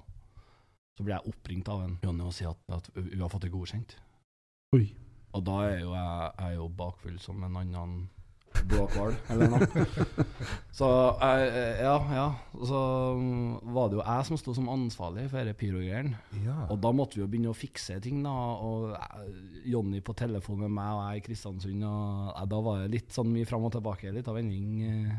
Så 0.97 1.05
blir 1.05 1.13
jeg 1.13 1.33
oppringt 1.33 1.69
av 1.69 1.83
en 1.85 1.97
Jonny 2.01 2.25
og 2.25 2.33
sier 2.33 2.55
at, 2.55 2.63
at 2.73 2.89
vi 2.97 3.21
har 3.21 3.29
fått 3.29 3.45
det 3.45 3.53
godkjent. 3.53 3.93
Oi. 4.73 4.87
Og 5.37 5.43
da 5.45 5.59
er 5.67 5.83
jo 5.83 5.91
jeg, 5.93 6.31
jeg 6.39 6.47
er 6.47 6.55
jo 6.57 6.69
bakfull 6.79 7.19
som 7.21 7.43
en 7.45 7.59
annen 7.61 8.07
blåhval, 8.67 9.13
eller 9.31 9.51
noe. 9.53 9.85
Så 10.75 10.87
jeg, 11.21 11.51
ja, 11.83 11.93
ja. 12.17 12.25
Så 12.67 12.79
var 13.73 13.89
det 13.91 13.97
jo 13.99 14.03
jeg 14.03 14.25
som 14.27 14.39
sto 14.41 14.53
som 14.57 14.67
ansvarlig 14.73 15.27
for 15.31 15.39
disse 15.45 15.57
pyrogreiene. 15.61 16.17
Ja. 16.43 16.57
Og 16.73 16.81
da 16.83 16.91
måtte 16.95 17.15
vi 17.17 17.23
jo 17.23 17.29
begynne 17.31 17.53
å 17.53 17.57
fikse 17.57 17.99
ting, 18.03 18.23
da. 18.25 18.33
Og 18.33 18.91
jeg- 18.95 19.71
Jonny 19.73 20.01
på 20.01 20.15
telefon 20.15 20.59
med 20.65 20.71
meg, 20.71 20.91
og 20.95 21.01
jeg 21.13 21.21
i 21.21 21.25
Kristiansund. 21.27 21.83
Og 21.83 22.33
ja, 22.35 22.45
da 22.45 22.59
var 22.61 22.81
det 22.83 22.91
litt 22.91 23.09
sånn 23.15 23.31
mye 23.33 23.45
fram 23.47 23.63
og 23.67 23.71
tilbake, 23.77 24.11
litt 24.13 24.27
av 24.27 24.35
vending. 24.35 24.81
eh, 24.83 25.15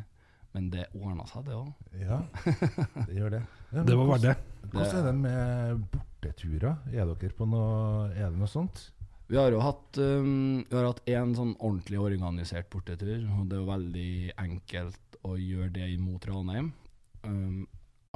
Men 0.54 0.70
det 0.70 0.86
ordna 0.96 1.26
seg, 1.28 1.44
det 1.44 1.52
òg. 1.54 1.72
ja, 2.00 2.22
det 3.06 3.14
gjør 3.16 3.30
det. 3.30 3.42
Ja, 3.72 3.82
Det 3.88 3.96
var 3.96 4.06
verdt 4.14 4.22
det. 4.22 4.36
Hvordan 4.72 4.96
er 4.96 5.02
det 5.04 5.14
med 5.14 5.82
borteturer? 5.92 6.76
Er 6.92 7.04
dere 7.14 7.30
på 7.36 7.46
noe 7.46 8.08
Er 8.16 8.30
det 8.30 8.38
noe 8.38 8.48
sånt? 8.48 8.90
Vi 9.28 9.36
har 9.36 9.52
jo 9.52 9.60
hatt 9.60 9.98
um, 10.00 10.62
Vi 10.64 10.76
har 10.76 10.86
hatt 10.88 11.02
én 11.08 11.34
sånn 11.36 11.52
ordentlig 11.58 11.98
organisert 12.00 12.70
bortetur, 12.72 13.26
og 13.36 13.48
det 13.48 13.58
er 13.58 13.60
jo 13.60 13.68
veldig 13.68 14.12
enkelt 14.40 15.18
å 15.28 15.34
gjøre 15.36 15.72
det 15.74 15.88
imot 15.92 16.24
Ranheim. 16.30 16.70
Um, 17.26 17.66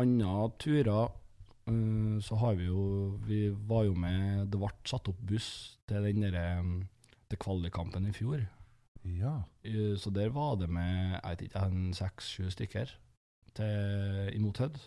Andre 0.01 0.47
turer 0.63 1.11
uh, 1.69 2.17
så 2.25 2.39
har 2.41 2.57
vi 2.57 2.71
jo 2.71 2.85
Vi 3.27 3.43
var 3.69 3.85
jo 3.89 3.97
med 3.99 4.47
Det 4.53 4.61
ble 4.63 4.71
satt 4.89 5.11
opp 5.11 5.21
buss 5.29 5.51
til 5.91 6.09
den 6.09 6.25
derre 6.25 6.63
um, 6.63 6.75
til 7.29 7.41
kvalikkampen 7.45 8.09
i 8.09 8.15
fjor. 8.17 8.47
Ja. 9.05 9.43
Uh, 9.67 9.99
Så 10.01 10.15
der 10.15 10.33
var 10.33 10.57
det 10.57 10.71
med 10.73 11.19
jeg 11.19 11.29
vet 11.29 11.45
ikke, 11.51 11.67
en 11.67 11.93
seks-sju 11.97 12.49
stykker 12.57 12.97
til, 13.53 14.33
imot 14.33 14.65
Hødd. 14.65 14.81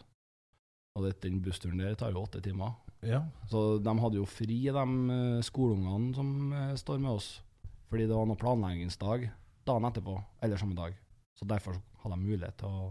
Og 0.97 1.05
det, 1.05 1.19
den 1.21 1.37
bussturen 1.43 1.77
der 1.77 1.93
tar 1.99 2.15
jo 2.15 2.23
åtte 2.25 2.41
timer. 2.41 2.73
Ja. 3.05 3.21
Så 3.51 3.79
de 3.83 3.93
hadde 4.01 4.17
jo 4.19 4.25
fri, 4.25 4.59
de 4.67 4.85
eh, 5.15 5.41
skoleungene 5.45 6.13
som 6.15 6.53
eh, 6.53 6.75
står 6.75 6.99
med 6.99 7.11
oss. 7.11 7.41
Fordi 7.89 8.07
det 8.09 8.15
var 8.17 8.25
noe 8.25 8.35
planleggingsdag 8.41 9.29
dagen 9.65 9.85
etterpå, 9.89 10.17
eller 10.43 10.57
samme 10.57 10.75
dag. 10.75 10.93
Så 11.37 11.45
derfor 11.47 11.77
hadde 12.03 12.15
de 12.15 12.21
mulighet 12.25 12.57
til 12.57 12.67
å 12.67 12.89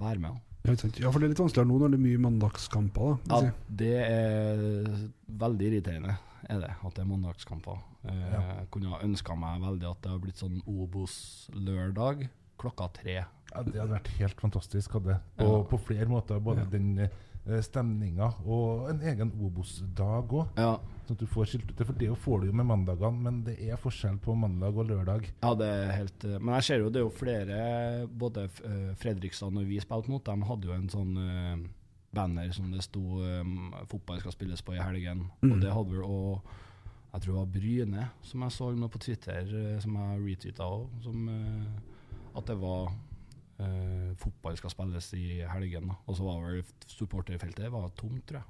være 0.00 0.18
med. 0.22 0.40
Ja, 0.66 0.74
for 1.10 1.18
det 1.20 1.26
er 1.26 1.32
litt 1.32 1.40
vanskeligere 1.40 1.68
nå 1.70 1.78
når 1.80 1.92
det 1.94 1.98
er 1.98 2.02
mye 2.04 2.20
mandagskamper. 2.20 3.14
da. 3.24 3.38
Ja, 3.40 3.50
si. 3.50 3.76
det 3.80 3.92
er 4.04 4.64
veldig 5.40 5.68
irriterende, 5.70 6.16
er 6.48 6.60
det, 6.60 6.70
at 6.84 6.94
det 6.98 7.00
er 7.04 7.08
mandagskamper. 7.08 7.78
Jeg 8.04 8.32
Ja. 8.32 8.42
Kunne 8.72 8.90
ha 8.92 8.98
ønska 9.04 9.36
meg 9.36 9.60
veldig 9.64 9.88
at 9.90 10.02
det 10.02 10.10
hadde 10.10 10.22
blitt 10.24 10.36
sånn 10.40 10.60
Obos-lørdag 10.68 12.28
klokka 12.60 12.88
tre. 12.92 13.14
Ja, 13.50 13.62
det 13.64 13.80
hadde 13.80 13.94
vært 13.94 14.10
helt 14.18 14.40
fantastisk. 14.40 14.92
Hadde. 14.98 15.18
På, 15.38 15.44
Ja. 15.48 15.62
på 15.64 15.78
flere 15.80 16.06
måter. 16.06 16.38
Både 16.40 16.60
Ja. 16.60 16.70
den 16.70 16.98
eh, 16.98 17.08
stemninga 17.64 18.32
og 18.44 18.90
en 18.90 19.00
egen 19.10 19.30
Obos-dag 19.40 20.34
òg. 20.40 20.58
Ja, 20.60 20.74
Sånn 21.10 21.16
at 21.18 21.22
du 21.24 21.30
får 21.32 21.48
skilt 21.50 21.70
ut 21.72 21.74
det. 21.74 21.84
For 21.88 21.98
det 21.98 22.08
får 22.22 22.36
du 22.38 22.44
jo 22.46 22.54
med 22.54 22.68
mandagene, 22.68 23.18
men 23.24 23.38
det 23.42 23.56
er 23.66 23.78
forskjell 23.82 24.20
på 24.22 24.36
mandag 24.38 24.76
og 24.78 24.86
lørdag. 24.92 25.24
Ja, 25.42 25.50
det 25.58 25.66
er 25.66 25.88
helt 25.96 26.26
eh, 26.28 26.38
Men 26.38 26.54
jeg 26.60 26.66
ser 26.68 26.84
jo 26.84 26.92
det 26.94 27.00
er 27.00 27.06
jo 27.08 27.10
flere 27.10 27.56
Både 28.06 28.44
uh, 28.46 28.92
Fredrikstad 29.00 29.58
og 29.58 29.66
vi 29.66 29.80
spilte 29.82 30.12
mot 30.12 30.22
de 30.22 30.46
hadde 30.46 30.70
jo 30.70 30.76
en 30.76 30.86
sånn 30.92 31.18
eh, 31.18 31.64
banner 32.14 32.54
som 32.54 32.70
det 32.70 32.84
sto 32.86 33.18
um, 33.18 33.72
'Fotball 33.90 34.22
skal 34.22 34.36
spilles 34.36 34.62
på 34.62 34.76
i 34.76 34.82
helgen'. 34.82 35.26
Mm. 35.42 35.50
Og 35.50 35.60
det 35.64 35.74
hadde 35.74 35.96
vel 35.96 36.06
òg 36.06 36.56
Jeg 37.10 37.22
tror 37.22 37.32
det 37.32 37.40
var 37.40 37.52
Bryne 37.58 38.08
som 38.22 38.42
jeg 38.46 38.54
så 38.54 38.70
nå 38.70 38.88
på 38.88 39.02
Twitter, 39.02 39.50
eh, 39.50 39.78
som 39.82 39.98
jeg 39.98 40.24
retweeta 40.28 40.70
òg, 40.78 40.86
som 41.02 41.26
uh, 41.26 42.38
At 42.38 42.46
det 42.46 42.60
var 42.62 42.92
eh, 43.60 44.14
'Fotball 44.16 44.56
skal 44.56 44.70
spilles 44.70 45.12
i 45.14 45.42
helgen'. 45.46 45.94
Og 46.06 46.16
så 46.16 46.24
var 46.24 46.42
vel 46.46 46.64
supporterfeltet 46.86 47.70
var 47.70 47.88
tomt, 47.96 48.26
tror 48.26 48.40
jeg. 48.40 48.48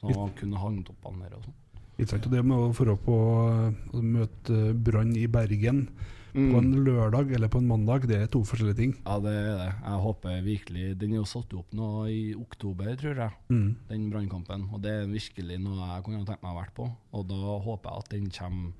Så 0.00 0.14
man 0.14 0.34
kunne 0.38 0.58
hangt 0.58 0.90
opp 0.90 1.02
der 1.02 1.34
og 1.36 1.42
sånn. 1.44 1.54
Ikke 1.98 2.30
det 2.30 2.44
med 2.46 2.56
å 2.56 2.70
dra 2.72 2.94
på 2.94 3.16
eh, 3.48 3.96
å 3.96 4.02
møte 4.02 4.74
Brann 4.74 5.16
i 5.16 5.26
Bergen 5.26 5.88
Mm. 6.34 6.52
på 6.52 6.58
en 6.58 6.84
lørdag 6.84 7.30
eller 7.32 7.48
på 7.48 7.58
en 7.58 7.66
mandag, 7.66 8.06
det 8.06 8.18
er 8.20 8.26
to 8.30 8.42
forskjellige 8.44 8.76
ting. 8.76 8.92
Ja, 9.06 9.18
det 9.18 9.32
er 9.32 9.56
det. 9.58 9.70
Jeg 9.80 10.02
håper 10.04 10.42
virkelig 10.44 10.98
Den 10.98 11.12
er 11.12 11.16
jo 11.16 11.24
satt 11.24 11.54
opp 11.54 11.72
nå 11.72 12.06
i 12.06 12.34
oktober, 12.34 12.94
tror 12.96 13.16
jeg, 13.16 13.32
Mm. 13.48 13.76
den 13.88 14.10
brannkampen. 14.10 14.68
Og 14.72 14.82
det 14.82 14.90
er 14.92 15.06
virkelig 15.06 15.58
noe 15.58 15.80
jeg 15.96 16.04
kunne 16.04 16.26
tenkt 16.26 16.42
meg 16.42 16.52
å 16.54 16.60
vært 16.62 16.74
på. 16.74 16.96
Og 17.14 17.26
da 17.28 17.34
håper 17.34 17.90
jeg 17.90 17.98
at 17.98 18.08
den 18.10 18.30
kommer 18.30 18.72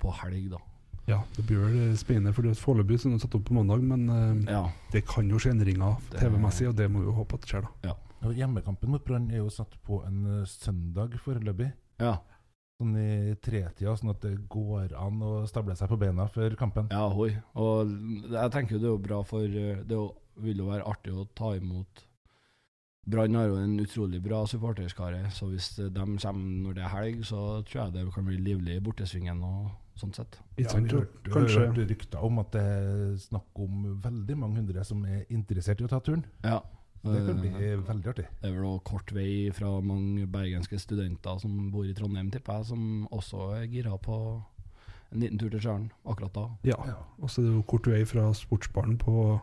på 0.00 0.12
helg, 0.12 0.50
da. 0.50 0.58
Ja, 1.08 1.22
det 1.36 1.46
blir 1.48 1.62
vel 1.64 1.96
spennende, 1.96 2.34
for 2.36 2.42
det 2.44 2.50
er 2.52 2.60
foreløpig 2.60 2.98
som 3.00 3.10
er 3.10 3.16
den 3.16 3.22
satt 3.24 3.34
opp 3.38 3.46
på 3.48 3.54
mandag, 3.56 3.82
men 3.82 4.08
eh, 4.12 4.52
Ja. 4.52 4.62
det 4.92 5.06
kan 5.08 5.28
jo 5.30 5.38
skje 5.40 5.54
endringer 5.54 5.96
TV-messig, 6.12 6.68
og 6.68 6.76
det 6.76 6.90
må 6.92 7.00
vi 7.00 7.06
jo 7.08 7.16
håpe 7.16 7.34
at 7.38 7.40
det 7.46 7.48
skjer, 7.52 7.62
da. 7.64 7.88
Ja. 7.88 7.94
Og 8.28 8.34
Hjemmekampen 8.34 8.90
mot 8.90 9.04
Brann 9.06 9.30
er 9.30 9.38
jo 9.38 9.48
satt 9.48 9.76
på 9.86 10.02
en 10.06 10.24
eh, 10.40 10.44
søndag 10.46 11.16
foreløpig. 11.24 11.72
Ja, 12.00 12.18
Sånn 12.78 12.92
i 12.94 13.34
tretida, 13.42 13.90
sånn 13.98 14.10
at 14.12 14.20
det 14.22 14.36
går 14.48 14.92
an 14.94 15.16
å 15.26 15.30
stable 15.50 15.74
seg 15.74 15.88
på 15.90 15.96
beina 15.98 16.28
før 16.30 16.54
kampen. 16.54 16.86
ja 16.92 17.08
hoi. 17.10 17.32
Og 17.58 17.88
jeg 18.30 18.52
tenker 18.54 18.76
jo 18.76 18.78
det 18.78 18.86
er 18.86 18.92
jo 18.94 18.98
bra 19.02 19.22
for 19.26 19.42
eh, 19.42 19.80
Det 19.82 19.96
jo- 19.96 20.14
vil 20.38 20.58
jo 20.62 20.68
være 20.68 20.86
artig 20.86 21.10
å 21.12 21.24
ta 21.34 21.56
imot 21.56 22.04
Brann 23.08 23.34
har 23.34 23.48
jo 23.48 23.56
en 23.56 23.78
utrolig 23.80 24.20
bra 24.22 24.44
supporterskare, 24.46 25.24
så 25.32 25.48
hvis 25.50 25.70
de 25.76 25.88
kommer 25.90 26.38
når 26.68 26.74
det 26.76 26.84
er 26.84 26.92
helg, 26.94 27.24
så 27.24 27.64
tror 27.66 27.86
jeg 27.86 27.92
det 27.94 28.14
kan 28.14 28.24
bli 28.28 28.36
livlig 28.36 28.76
i 28.76 28.80
bortesvingen 28.84 29.42
og 29.42 29.70
sånn 30.00 30.14
sett. 30.16 30.38
Ja, 30.58 30.72
vi 30.78 30.88
Kanskje 31.30 31.66
hørte 31.66 31.86
rykter 31.90 32.24
om 32.24 32.40
at 32.42 32.52
det 32.54 32.64
er 32.64 33.14
snakk 33.22 33.62
om 33.64 33.86
veldig 34.02 34.36
mange 34.38 34.62
hundre 34.62 34.84
som 34.86 35.04
er 35.06 35.24
interessert 35.34 35.80
i 35.82 35.86
å 35.86 35.90
ta 35.90 36.00
turen. 36.04 36.24
Ja. 36.44 36.60
Det 37.02 37.20
kan 37.26 37.38
bli 37.40 37.48
Eh, 37.48 37.76
veldig 37.78 38.08
artig. 38.10 38.26
Det 38.40 38.48
er 38.48 38.54
vel 38.56 38.64
også 38.66 38.84
kort 38.90 39.12
vei 39.14 39.50
fra 39.54 39.68
mange 39.80 40.26
bergenske 40.26 40.78
studenter 40.82 41.38
som 41.38 41.70
bor 41.70 41.86
i 41.86 41.94
Trondheim, 41.94 42.30
tipper 42.30 42.58
jeg, 42.58 42.66
som 42.72 43.06
også 43.14 43.52
er 43.60 43.66
gira 43.70 43.96
på 44.02 44.42
en 45.12 45.20
liten 45.22 45.38
tur 45.38 45.48
til 45.48 45.60
Stjernen 45.62 45.90
akkurat 46.04 46.34
da. 46.34 46.48
Ja. 46.68 46.76
Og 47.22 47.30
så 47.30 47.40
er 47.40 47.46
det 47.48 47.54
jo 47.54 47.62
kort 47.70 47.86
vei 47.86 48.02
fra 48.04 48.26
Sportsbaren 48.34 48.98
på, 48.98 49.38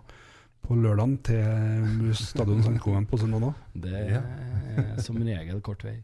på 0.68 0.76
lørdagen 0.76 1.18
til 1.24 2.13
Stadion 2.20 2.62
Sandkoven 2.63 3.08
på 3.10 3.18
søndag. 3.18 3.54
Det 3.74 3.96
er 3.96 5.02
som 5.02 5.18
regel 5.18 5.62
kort 5.65 5.84
vei. 5.88 6.04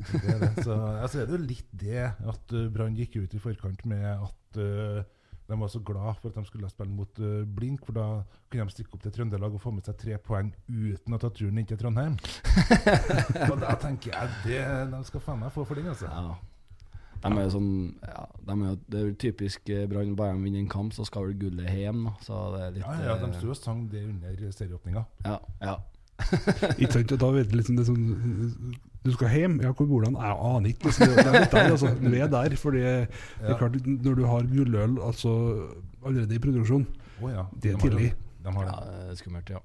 Det 0.00 0.20
er, 0.24 0.42
det. 0.42 0.64
Så, 0.64 0.74
altså 0.74 1.22
er 1.22 1.28
det 1.28 1.36
jo 1.36 1.46
litt 1.46 1.72
det 1.80 2.04
at 2.08 2.54
uh, 2.56 2.68
Brann 2.72 2.98
gikk 2.98 3.18
ut 3.20 3.34
i 3.36 3.42
forkant 3.42 3.84
med 3.88 4.06
at 4.10 4.60
uh, 4.60 5.00
de 5.50 5.58
var 5.58 5.70
så 5.72 5.80
glad 5.82 6.20
for 6.20 6.30
at 6.30 6.36
de 6.38 6.44
skulle 6.46 6.68
spille 6.70 6.94
mot 6.94 7.22
uh, 7.22 7.42
Blink, 7.56 7.82
for 7.86 7.96
da 7.96 8.06
kunne 8.50 8.68
de 8.68 8.76
stikke 8.76 8.94
opp 8.94 9.02
til 9.02 9.14
Trøndelag 9.16 9.56
og 9.56 9.62
få 9.62 9.72
med 9.74 9.88
seg 9.88 9.98
tre 9.98 10.18
poeng 10.22 10.52
uten 10.68 11.16
å 11.16 11.18
ta 11.18 11.32
turen 11.34 11.58
inn 11.58 11.66
til 11.66 11.80
Trondheim. 11.80 12.14
og 13.50 13.56
da 13.58 13.74
tenker 13.82 14.14
jeg 14.14 14.38
det 14.46 14.62
de 14.92 15.02
skal 15.08 15.24
faen 15.24 15.42
meg 15.42 15.52
få 15.54 15.66
for 15.66 15.80
den, 15.80 15.90
altså. 15.90 16.06
Ja. 16.06 16.38
De 17.20 17.28
er 17.28 17.42
jo 17.44 17.50
sånn 17.52 17.72
ja, 18.00 18.22
de 18.46 18.54
er 18.54 18.60
jo, 18.62 18.76
Det 18.86 19.00
er 19.00 19.02
jo 19.04 19.16
typisk 19.20 19.72
eh, 19.72 19.86
Brann. 19.90 20.14
Bare 20.16 20.36
de 20.36 20.44
vinner 20.46 20.62
en 20.62 20.70
kamp, 20.72 20.94
så 20.96 21.04
skal 21.04 21.26
vel 21.28 21.36
gullet 21.42 21.68
hjem. 21.76 22.06
Så 22.24 22.38
det 22.54 22.62
er 22.64 22.76
litt 22.76 22.86
Ja, 22.86 22.94
ja, 23.10 23.16
de 23.20 23.28
eh, 23.28 23.34
sto 23.36 23.50
og 23.52 23.58
sang 23.58 23.82
det 23.92 24.04
under 24.06 24.54
serieåpninga. 24.56 25.04
ja, 25.26 25.40
ja. 25.60 25.80
Ikke 26.76 26.92
sant? 26.94 27.12
Og 27.16 27.20
da 27.20 27.28
vet 27.32 27.50
du 27.50 27.54
liksom 27.56 27.78
det 27.78 27.86
sånn 27.88 28.74
Du 29.00 29.12
skal 29.14 29.32
hjem? 29.32 29.60
Ja, 29.64 29.70
hvor 29.72 29.86
bor 29.88 30.04
du? 30.04 30.10
Jeg 30.12 30.36
aner 30.44 30.68
ikke. 30.68 30.90
Liksom, 30.90 31.12
det 31.16 31.22
er 31.24 31.36
litt 31.38 31.54
der, 31.54 31.70
altså. 31.72 31.92
Du 31.96 32.08
er 32.12 32.32
der. 32.34 32.56
fordi 32.60 32.80
det 32.84 33.48
er 33.48 33.56
klart, 33.56 33.78
når 33.86 34.18
du 34.18 34.24
har 34.28 34.48
gulløl 34.50 34.98
altså, 35.06 35.32
allerede 36.04 36.36
i 36.36 36.42
produksjon 36.42 36.84
oh, 37.22 37.30
ja. 37.32 37.46
Det 37.62 37.72
er 37.72 37.78
de 37.78 37.88
tidlig. 37.88 38.10
De 38.44 38.52
har 38.56 38.68
ja 38.68 38.76
det. 38.84 38.98
er 39.10 39.20
skummelt, 39.20 39.50
ja. 39.50 39.62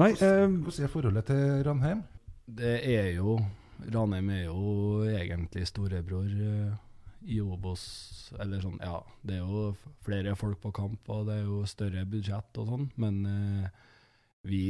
Nei, 0.00 0.10
eh, 0.12 0.46
Hvordan 0.48 0.84
er 0.84 0.92
forholdet 0.92 1.28
til 1.28 1.64
Ranheim? 1.66 2.02
Det 2.46 2.74
er 2.92 3.10
jo 3.16 3.38
Ranheim 3.94 4.28
er 4.30 4.44
jo 4.44 5.02
egentlig 5.08 5.66
storebror 5.68 6.28
eh, 6.28 6.76
i 7.32 7.40
Obos. 7.40 7.86
Eller 8.40 8.60
sånn, 8.60 8.76
ja. 8.84 9.00
Det 9.24 9.38
er 9.38 9.42
jo 9.48 9.72
flere 10.04 10.36
folk 10.36 10.60
på 10.60 10.74
kamp, 10.76 11.08
og 11.08 11.26
det 11.28 11.40
er 11.40 11.48
jo 11.48 11.64
større 11.68 12.04
budsjett 12.04 12.60
og 12.60 12.68
sånn. 12.68 12.86
Men 13.00 13.24
eh, 13.32 13.82
vi 14.44 14.62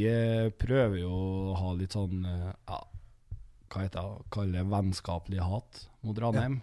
prøver 0.59 1.03
jo 1.03 1.13
å 1.51 1.59
ha 1.59 1.75
litt 1.75 1.95
sånn 1.99 2.27
ja, 2.27 2.81
hva 3.73 3.83
heter 3.87 4.03
det, 4.05 4.27
kalle 4.35 4.63
vennskapelig 4.69 5.41
hat 5.49 5.83
mot 6.05 6.19
Ranheim. 6.21 6.61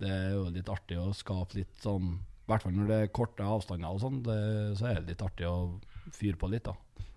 Det 0.00 0.10
er 0.10 0.30
jo 0.34 0.44
litt 0.52 0.68
artig 0.68 0.98
å 1.00 1.12
skape 1.16 1.54
litt 1.56 1.74
sånn 1.82 2.18
I 2.44 2.50
hvert 2.50 2.62
fall 2.66 2.74
når 2.76 2.88
det 2.90 2.96
er 3.02 3.12
korte 3.16 3.44
avstander 3.48 3.88
og 3.94 4.00
sånn, 4.02 4.18
så 4.76 4.88
er 4.90 4.98
det 5.00 5.14
litt 5.14 5.22
artig 5.24 5.46
å 5.48 5.80
fyre 6.12 6.36
på 6.36 6.50
litt, 6.52 6.64
da. 6.66 6.74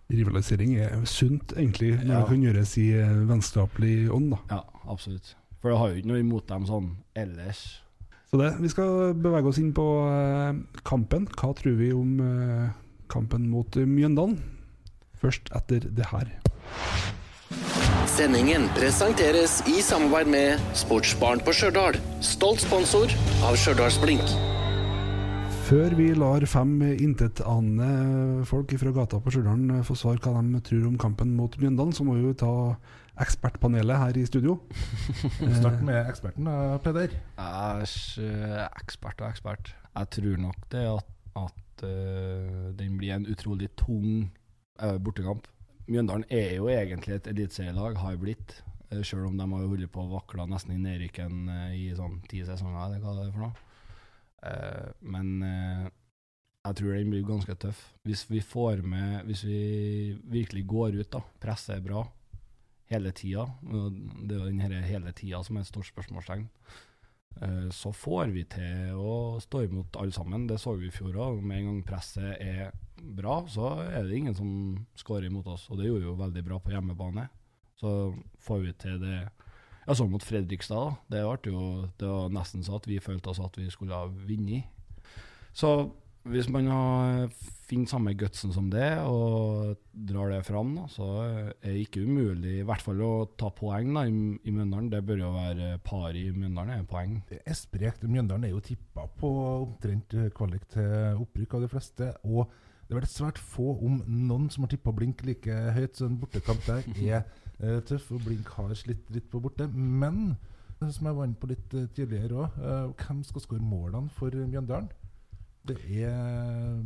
rivalisering 0.08 0.78
er 0.80 1.02
sunt, 1.06 1.52
egentlig, 1.58 1.98
når 2.00 2.14
Ja. 2.14 2.20
det 2.22 2.28
kan 2.30 2.44
gjøres 2.46 2.78
i 2.80 2.86
eh, 2.96 3.26
vennskapelig 3.28 4.10
ånd. 4.10 4.30
da. 4.32 4.38
Ja, 4.56 4.64
absolutt. 4.88 5.34
For 5.60 5.72
det 5.74 5.78
har 5.82 5.90
jo 5.90 5.96
ikke 6.00 6.08
noe 6.14 6.20
imot 6.24 6.48
dem 6.48 6.66
sånn 6.70 6.88
ellers. 7.16 7.82
Så 8.32 8.38
det, 8.40 8.54
Vi 8.62 8.70
skal 8.70 9.14
bevege 9.16 9.48
oss 9.52 9.58
inn 9.60 9.74
på 9.74 9.84
eh, 10.08 10.54
kampen. 10.88 11.28
Hva 11.28 11.52
tror 11.56 11.76
vi 11.76 11.92
om 11.92 12.20
eh, 12.22 12.70
kampen 13.10 13.50
mot 13.50 13.70
Mjøndalen? 13.76 14.40
Først 15.20 15.50
etter 15.52 15.80
det 15.92 16.06
her. 16.14 16.32
Sendingen 18.08 18.70
presenteres 18.72 19.60
i 19.68 19.82
samarbeid 19.84 20.30
med 20.32 20.62
Sportsbaren 20.80 21.42
på 21.44 21.52
Stjørdal. 21.54 21.98
Stolt 22.24 22.62
sponsor 22.64 23.12
av 23.46 23.58
Stjørdalsblink. 23.60 24.32
Før 25.68 25.92
vi 26.00 26.06
lar 26.16 26.46
fem 26.48 26.72
intetanende 26.94 28.46
folk 28.48 28.72
fra 28.80 28.94
gata 28.96 29.20
på 29.20 29.34
Stjørdal 29.36 29.84
få 29.86 29.98
svar 30.00 30.22
hva 30.24 30.40
de 30.40 30.62
tror 30.70 30.88
om 30.88 30.96
kampen 31.02 31.36
mot 31.36 31.58
Mjøndalen, 31.60 31.92
så 31.92 32.08
må 32.08 32.16
vi 32.16 32.24
jo 32.30 32.38
ta 32.40 32.54
ekspertpanelet 33.20 34.00
her 34.00 34.22
i 34.22 34.26
studio. 34.30 34.56
Start 35.60 35.84
med 35.84 36.00
eksperten, 36.06 36.48
da, 36.48 36.78
Peder. 36.86 37.12
Æsj, 37.36 38.24
eh, 38.24 38.64
ekspert 38.70 39.20
og 39.20 39.34
ekspert. 39.34 39.76
Jeg 39.92 40.12
tror 40.16 40.42
nok 40.48 40.64
det 40.72 40.88
at, 40.94 41.14
at 41.44 41.84
uh, 41.84 42.72
den 42.80 42.98
blir 43.02 43.18
en 43.18 43.28
utrolig 43.28 43.74
tung 43.76 44.30
eh, 44.80 44.96
bortekamp. 44.96 45.52
Mjøndalen 45.88 46.26
er 46.34 46.58
jo 46.58 46.68
egentlig 46.72 47.16
et 47.16 47.30
eliteserielag, 47.32 48.00
har 48.02 48.18
blitt. 48.20 48.58
Uh, 48.92 49.04
Sjøl 49.04 49.28
om 49.28 49.38
de 49.40 49.48
har 49.48 49.70
holdt 49.72 49.92
på 49.94 50.04
å 50.04 50.12
vakle 50.12 50.48
nesten 50.48 50.76
i 50.76 50.82
nedrykken 50.82 51.48
eh, 51.52 51.78
i 51.80 51.88
sånn 51.96 52.22
ti 52.28 52.44
sesonger, 52.48 52.84
eller 52.86 53.04
hva 53.04 53.16
det 53.18 53.28
er 53.28 53.34
for 53.36 53.48
noe. 53.48 53.68
Eh, 54.46 54.90
men 55.00 55.32
eh, 55.44 55.88
jeg 56.68 56.80
tror 56.80 56.94
den 56.94 57.12
blir 57.14 57.26
ganske 57.28 57.56
tøff. 57.60 57.82
Hvis 58.08 58.26
vi 58.30 58.42
får 58.44 58.84
med 58.86 59.26
Hvis 59.26 59.44
vi 59.48 59.62
virkelig 60.24 60.66
går 60.68 61.00
ut, 61.02 61.12
da, 61.12 61.24
presser 61.42 61.82
bra 61.82 62.06
hele 62.88 63.12
tida, 63.12 63.44
det 63.62 64.36
er 64.36 64.40
jo 64.40 64.46
den 64.48 64.84
hele 64.88 65.12
tida 65.12 65.42
som 65.44 65.58
er 65.58 65.66
et 65.66 65.68
stort 65.68 65.90
spørsmålstegn, 65.90 66.46
eh, 66.48 66.86
så 67.74 67.92
får 67.94 68.34
vi 68.34 68.44
til 68.50 68.98
å 68.98 69.38
stå 69.44 69.64
imot 69.66 69.98
alle 70.00 70.16
sammen. 70.16 70.48
Det 70.50 70.60
så 70.62 70.76
vi 70.80 70.90
i 70.90 70.94
fjor 70.94 71.16
òg. 71.16 71.42
Med 71.44 71.62
en 71.62 71.70
gang 71.72 71.82
presset 71.88 72.38
er 72.44 72.72
bra, 72.98 73.40
så 73.50 73.76
er 73.86 74.08
det 74.08 74.18
ingen 74.18 74.38
som 74.38 74.50
skårer 74.98 75.30
imot 75.30 75.50
oss. 75.54 75.68
Og 75.72 75.80
det 75.80 75.90
gjorde 75.90 76.04
vi 76.06 76.10
jo 76.10 76.18
veldig 76.22 76.46
bra 76.48 76.60
på 76.64 76.74
hjemmebane. 76.74 77.28
Så 77.78 77.92
får 78.42 78.64
vi 78.64 78.74
til 78.82 78.98
det 79.04 79.18
ja, 79.88 79.96
sånn 79.96 80.12
mot 80.12 80.24
Fredrikstad, 80.26 80.98
da. 81.08 81.22
Det, 81.24 81.52
jo, 81.52 81.62
det 82.00 82.10
var 82.10 82.34
nesten 82.34 82.66
så 82.66 82.80
at 82.80 82.90
vi 82.90 83.00
følte 83.04 83.32
oss 83.32 83.40
at 83.44 83.56
vi 83.60 83.70
skulle 83.72 83.96
ha 83.96 84.10
vunnet. 84.10 84.68
Så 85.56 85.72
hvis 86.32 86.50
man 86.52 86.68
har 86.72 87.30
finner 87.68 87.90
samme 87.92 88.14
gutsen 88.16 88.54
som 88.56 88.70
det, 88.72 88.88
og 89.04 89.76
drar 90.08 90.32
det 90.32 90.44
fram, 90.48 90.74
da, 90.78 90.86
så 90.92 91.08
er 91.26 91.50
det 91.66 91.82
ikke 91.84 92.06
umulig 92.08 92.62
i 92.62 92.66
hvert 92.68 92.84
fall 92.84 93.02
å 93.04 93.12
ta 93.40 93.50
poeng 93.56 93.92
da, 93.96 94.06
i, 94.08 94.14
i 94.48 94.54
Mjøndalen. 94.56 94.92
Det 94.94 95.02
bør 95.08 95.24
jo 95.26 95.32
være 95.36 95.72
par 95.84 96.16
i 96.16 96.30
Mjøndalen, 96.32 96.78
er 96.78 96.88
poeng. 96.88 97.18
Det 97.28 97.42
er 97.44 97.58
sprekt. 97.60 98.06
Mjøndalen 98.08 98.48
er 98.48 98.54
jo 98.54 98.64
tippa 98.64 99.08
på 99.20 99.32
omtrent 99.66 100.16
eh, 100.16 100.30
kvalik 100.36 100.68
til 100.72 101.20
opprykk 101.26 101.58
av 101.58 101.66
de 101.66 101.72
fleste. 101.74 102.12
Og 102.28 102.46
det 102.88 102.96
er 102.96 103.02
vel 103.02 103.10
svært 103.12 103.42
få, 103.42 103.74
om 103.84 104.00
noen, 104.08 104.48
som 104.54 104.64
har 104.64 104.72
tippa 104.72 104.94
Blink 104.96 105.26
like 105.28 105.58
høyt. 105.76 105.98
Så 106.00 106.08
en 106.08 106.20
bortekamp 106.22 106.64
der 106.70 106.88
er 106.96 107.18
eh, 107.60 107.82
tøff, 107.88 108.14
og 108.16 108.24
Blink 108.30 108.54
har 108.56 108.72
slitt 108.80 109.12
litt 109.12 109.28
på 109.34 109.44
borte. 109.44 109.68
Men 109.76 110.38
eh, 110.80 110.88
som 110.88 111.12
jeg 111.12 111.20
var 111.20 111.28
inne 111.28 111.42
på 111.42 111.52
litt 111.52 111.76
eh, 111.76 111.92
tidligere 111.98 112.48
òg, 112.48 112.96
hvem 113.04 113.26
skal 113.28 113.44
skåre 113.44 113.74
målene 113.76 114.14
for 114.16 114.32
Mjøndalen? 114.32 114.88
Det 115.68 115.76
er, 116.02 116.14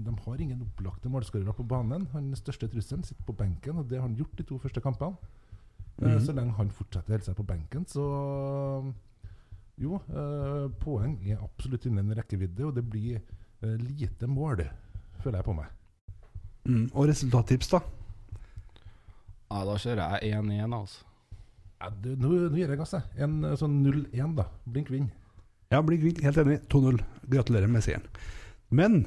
de 0.05 0.13
har 0.25 0.41
ingen 0.41 0.63
opplagte 0.65 1.09
målskårere 1.11 1.53
på 1.53 1.65
banen. 1.67 2.07
Han 2.15 2.31
største 2.37 2.69
trusselen 2.71 3.05
sitter 3.05 3.27
på 3.27 3.35
benken, 3.37 3.77
og 3.77 3.89
det 3.89 3.99
har 3.99 4.07
han 4.07 4.17
gjort 4.17 4.33
de 4.39 4.47
to 4.47 4.57
første 4.61 4.81
kampene. 4.81 5.17
Mm. 6.01 6.17
Så 6.25 6.33
lenge 6.33 6.55
han 6.57 6.71
fortsetter 6.73 7.11
å 7.11 7.15
holde 7.15 7.27
seg 7.27 7.37
på 7.37 7.47
benken, 7.47 7.85
så 7.89 8.05
Jo, 9.81 9.97
eh, 10.13 10.65
poeng 10.81 11.15
er 11.25 11.39
absolutt 11.41 11.87
innen 11.89 12.11
rekkevidde, 12.13 12.65
og 12.67 12.75
det 12.75 12.83
blir 12.85 13.15
eh, 13.17 13.77
lite 13.81 14.27
mål, 14.29 14.61
føler 15.23 15.39
jeg 15.39 15.47
på 15.47 15.55
meg. 15.57 15.71
Mm. 16.69 16.83
Og 16.93 17.07
resultattips, 17.09 17.71
da? 17.71 17.79
Ja, 19.49 19.63
da 19.65 19.77
kjører 19.81 20.19
jeg 20.21 20.35
1-1, 20.37 20.75
altså. 20.77 21.07
Ja, 21.81 21.89
nå, 21.89 22.29
nå 22.51 22.59
gir 22.59 22.69
jeg 22.69 22.77
gass, 22.77 22.93
jeg. 22.93 23.09
En 23.25 23.39
eh, 23.47 23.57
sånn 23.57 23.79
0-1, 23.81 24.35
da. 24.37 24.45
Blink 24.69 24.91
vinn. 24.93 25.09
Ja, 25.73 25.81
Blink 25.81 26.05
vinn, 26.05 26.21
helt 26.21 26.37
enig. 26.43 26.59
2-0. 26.69 27.01
Gratulerer 27.31 27.71
med 27.71 27.85
seieren. 27.85 28.05
Men 28.71 29.01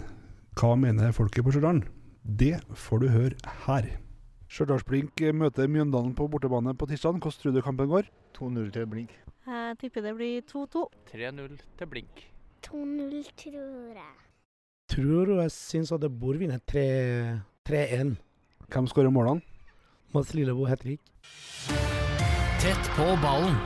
hva 0.61 0.75
mener 0.77 1.15
folket 1.17 1.41
på 1.41 1.55
Stjørdal? 1.55 1.79
Det 2.21 2.59
får 2.77 3.01
du 3.01 3.07
høre 3.09 3.55
her. 3.65 3.87
Stjørdalsblink 4.53 5.23
møter 5.33 5.71
Mjøndalen 5.73 6.13
på 6.19 6.27
bortebane 6.29 6.75
på 6.77 6.85
tirsdag. 6.91 7.17
Hvordan 7.17 7.41
tror 7.41 7.55
du 7.55 7.63
kampen 7.65 7.89
går? 7.89 8.11
2-0 8.37 8.69
til 8.75 8.85
Blink. 8.93 9.15
Jeg 9.49 9.79
tipper 9.81 10.05
det 10.05 10.13
blir 10.19 10.45
2-2. 10.51 10.85
3-0 11.15 11.57
til 11.81 11.89
Blink. 11.89 12.27
2-0, 12.69 13.25
tror 13.41 13.97
jeg. 13.97 14.13
Tror 14.93 15.33
og 15.33 15.41
jeg 15.47 15.55
syns 15.57 15.93
at 15.97 16.05
det 16.05 16.13
bør 16.13 16.37
vinne 16.43 16.61
3 16.69 16.85
3-1. 17.65 18.13
Hvem 18.69 18.91
skårer 18.93 19.13
målene? 19.17 19.41
Mads 20.13 20.35
Lillebo 20.37 20.69
hat 20.69 20.85
trick. 20.85 21.01
Tett 22.61 22.93
på 22.99 23.09
ballen. 23.25 23.57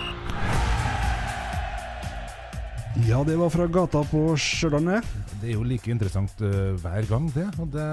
Ja, 3.11 3.25
det 3.27 3.35
var 3.39 3.51
fra 3.51 3.67
gata 3.67 4.07
på 4.07 4.29
Stjørdal. 4.39 5.03
Det. 5.41 5.51
Er 5.51 5.57
jo 5.57 5.67
like 5.67 5.91
interessant 5.91 6.43
uh, 6.45 6.75
hver 6.83 7.07
gang, 7.09 7.29
det. 7.35 7.47
Og 7.59 7.71
det, 7.73 7.87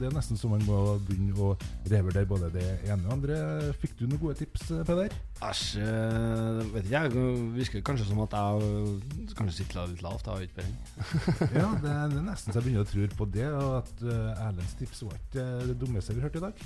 det 0.00 0.08
er 0.08 0.14
nesten 0.16 0.38
så 0.40 0.50
man 0.50 0.64
må 0.66 0.96
begynne 1.06 1.36
å 1.36 1.52
revurdere 1.88 2.28
både 2.28 2.50
det 2.54 2.66
ene 2.86 3.06
og 3.06 3.16
andre. 3.16 3.38
Fikk 3.82 3.96
du 4.00 4.06
noen 4.06 4.22
gode 4.22 4.36
tips, 4.40 4.68
eh, 4.74 4.84
Peder? 4.86 5.14
Æsj, 5.46 5.64
eh, 5.84 6.60
vet 6.74 6.88
ikke 6.88 7.02
jeg. 7.02 7.26
Virker 7.56 7.86
kanskje 7.86 8.08
som 8.08 8.22
at 8.24 8.36
jeg 8.36 9.32
kanskje 9.38 9.56
sitter 9.60 9.90
litt 9.92 10.04
lavt. 10.04 10.26
Jeg 10.26 10.34
har 10.34 10.46
ikke 10.46 10.60
peiling. 10.60 10.78
Ja, 11.60 11.68
det 11.80 11.96
det 12.12 12.20
er 12.20 12.26
nesten 12.26 12.52
så 12.52 12.60
jeg 12.60 12.68
begynner 12.68 12.86
å 12.86 12.90
tro 12.90 13.08
på 13.20 13.30
det. 13.36 13.48
Og 13.52 13.72
at 13.80 14.04
uh, 14.06 14.46
Erlends 14.46 14.76
tips 14.80 15.04
var 15.06 15.18
ikke 15.20 15.48
det 15.70 15.80
dummeste 15.80 16.16
vi 16.16 16.24
hørte 16.24 16.40
i 16.40 16.46
dag. 16.48 16.64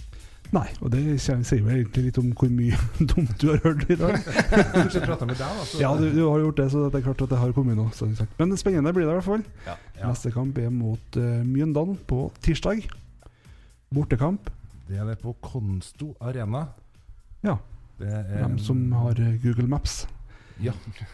Nei, 0.50 0.66
og 0.82 0.90
det 0.90 1.00
sier 1.22 1.62
vel 1.62 1.76
egentlig 1.76 2.08
litt 2.08 2.16
om 2.18 2.30
hvor 2.34 2.50
mye 2.50 2.78
dumt 3.12 3.34
du 3.38 3.46
har 3.52 3.60
hørt 3.62 3.84
i 3.86 3.96
dag. 3.98 4.16
Med 4.18 4.96
deg, 4.96 5.38
da. 5.38 5.48
Ja, 5.78 5.92
du, 5.94 6.08
du 6.10 6.24
har 6.26 6.40
gjort 6.42 6.58
det, 6.58 6.66
så 6.72 6.88
det 6.88 6.98
er 6.98 7.04
klart 7.06 7.22
at 7.22 7.30
det 7.30 7.38
har 7.38 7.52
kommet 7.54 7.78
nå. 7.78 7.86
sagt. 7.94 8.24
Men 8.40 8.56
spennende 8.58 8.92
blir 8.96 9.06
det 9.06 9.12
i 9.12 9.18
hvert 9.20 9.28
fall. 9.28 9.44
Ja. 9.68 9.76
Ja. 10.00 10.08
Neste 10.10 10.32
kamp 10.34 10.58
er 10.58 10.72
mot 10.74 11.18
uh, 11.20 11.42
Mjøndalen 11.46 12.00
på 12.10 12.24
tirsdag. 12.42 12.82
Bortekamp. 13.94 14.50
Det 14.88 14.98
er 14.98 15.06
det 15.06 15.20
på 15.22 15.36
Konsto 15.44 16.16
Arena. 16.18 16.64
Ja. 17.46 17.60
Det 18.00 18.10
er 18.10 18.42
Dem 18.42 18.58
som 18.58 18.80
har 18.96 19.18
eh, 19.20 19.36
Google 19.42 19.68
Maps. 19.70 20.02
Ja. 20.64 20.72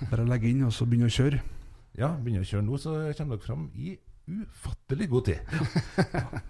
Bare 0.09 0.25
legge 0.27 0.49
inn 0.49 0.65
og 0.65 0.73
så 0.73 0.87
begynne 0.89 1.11
å 1.11 1.13
kjøre. 1.13 1.43
ja, 1.99 2.13
begynner 2.23 2.45
å 2.45 2.49
kjøre 2.49 2.65
nå, 2.67 2.79
så 2.81 2.97
kommer 3.19 3.37
dere 3.37 3.45
fram 3.45 3.69
i 3.75 3.97
ufattelig 4.27 5.09
god 5.11 5.25
tid. 5.29 5.39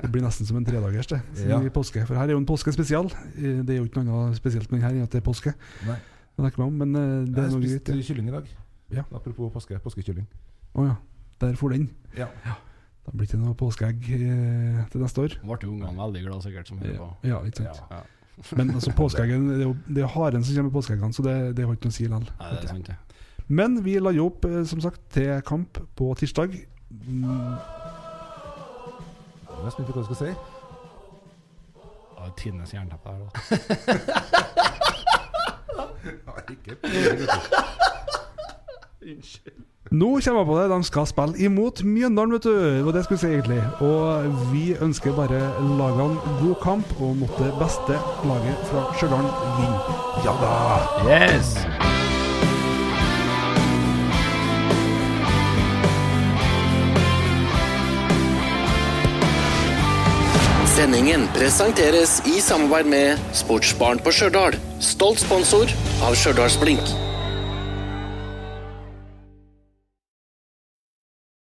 Det 0.01 0.09
blir 0.13 0.25
nesten 0.25 0.49
som 0.49 0.57
en 0.57 0.65
tredagers, 0.67 1.07
det. 1.13 1.21
Ja. 1.47 1.59
i 1.61 1.71
påske. 1.73 2.05
For 2.09 2.17
her 2.17 2.31
er 2.31 2.37
jo 2.37 2.41
en 2.41 2.49
påskespesial. 2.49 3.11
Det 3.37 3.75
er 3.75 3.81
jo 3.83 3.89
ikke 3.89 4.05
noe 4.05 4.27
annet 4.27 4.39
spesielt 4.41 4.71
med 4.73 4.81
den 4.81 4.87
her 4.87 4.97
enn 4.97 5.05
at 5.09 5.13
det 5.13 5.21
er 5.21 5.27
påske. 5.27 5.53
Nei. 5.87 5.99
Det 6.37 6.45
er 6.53 6.63
om, 6.63 6.73
men 6.73 6.95
eh, 6.97 7.25
det 7.25 7.33
Jeg 7.33 7.39
er 7.39 7.43
har 7.43 7.53
noe 7.55 7.63
spist 7.65 7.85
greit. 7.87 8.07
kylling 8.11 8.29
i 8.29 8.35
dag. 8.35 8.49
Ja. 8.93 9.05
Apropos 9.13 9.53
påske. 9.53 9.79
Påskekylling. 9.83 10.27
Å 10.77 10.85
ja. 10.85 10.97
Der 11.41 11.57
for 11.57 11.73
den. 11.73 11.89
Ja. 12.17 12.29
Da 13.07 13.13
blir 13.15 13.25
det 13.27 13.31
ikke 13.31 13.41
noe 13.41 13.55
påskeegg 13.57 14.09
eh, 14.17 14.83
til 14.93 15.01
neste 15.05 15.23
år. 15.23 15.37
Ble 15.45 15.59
jo 15.63 15.73
ungene 15.73 15.97
veldig 15.97 16.23
glad 16.27 16.45
sikkert 16.45 16.69
som 16.69 16.79
hører 16.83 16.97
Ja, 16.97 17.07
på. 17.07 17.29
ja 17.29 17.41
ikke 17.47 17.65
sant. 17.65 17.83
Ja. 17.91 18.03
Men 18.59 18.75
altså, 18.77 18.93
påskeeggen 18.93 19.47
Det 19.49 19.61
er 19.63 19.65
jo 19.65 19.77
det 19.89 20.03
er 20.05 20.11
haren 20.13 20.45
som 20.45 20.57
kommer 20.59 20.69
med 20.69 20.77
påskeeggene, 20.77 21.17
så 21.17 21.25
det, 21.25 21.37
det 21.57 21.65
har 21.65 21.77
ikke 21.77 21.89
noe 21.89 21.95
å 21.95 21.97
si 21.97 22.09
likevel. 22.09 22.97
Men 23.49 23.79
vi 23.85 23.95
la 24.03 24.11
jo 24.13 24.27
opp, 24.29 24.45
eh, 24.45 24.65
som 24.69 24.83
sagt, 24.85 25.01
til 25.15 25.31
kamp 25.47 25.79
på 25.97 26.11
tirsdag. 26.21 26.57
Mm, 27.05 27.55
Jeg 29.51 29.67
er 29.67 29.71
spent 29.71 29.87
på 29.89 29.93
hva 29.93 30.01
du 30.01 30.05
skal 30.09 30.17
si. 30.17 30.33
Ja, 32.17 32.23
Tidenes 32.37 32.73
jernteppe 32.75 33.09
her, 33.09 33.19
da. 33.23 33.29
Ja, 36.27 36.33
Nå 39.91 40.07
kommer 40.25 40.41
jeg 40.41 40.47
på 40.47 40.57
det, 40.59 40.71
de 40.71 40.85
skal 40.85 41.07
spille 41.07 41.39
imot 41.47 41.83
Mjøndalen, 41.85 42.33
vet 42.35 42.45
du. 42.45 42.51
Det 42.59 42.85
var 42.87 42.93
det 42.93 43.03
jeg 43.03 43.05
skulle 43.05 43.19
si, 43.23 43.27
egentlig. 43.27 43.63
Og 43.81 44.25
vi 44.53 44.65
ønsker 44.83 45.15
bare 45.17 45.41
lagene 45.79 46.19
god 46.43 46.55
kamp, 46.63 47.01
og 47.01 47.17
måtte 47.23 47.53
beste 47.63 47.99
laget 48.27 48.57
fra 48.71 48.87
Stjørdal 48.99 49.31
vinne. 49.59 49.79
Ja 50.27 50.33
da! 50.43 50.55
Yes! 51.07 51.55
Sendingen 60.77 61.23
presenteres 61.33 62.19
i 62.29 62.35
samarbeid 62.45 62.91
med 62.93 63.23
Sportsbarn 63.33 64.03
på 64.05 64.13
Stjørdal. 64.13 64.59
Stolt 64.85 65.25
sponsor 65.25 65.73
av 66.05 66.21
Stjørdals 66.21 66.61
Blink. 66.61 67.06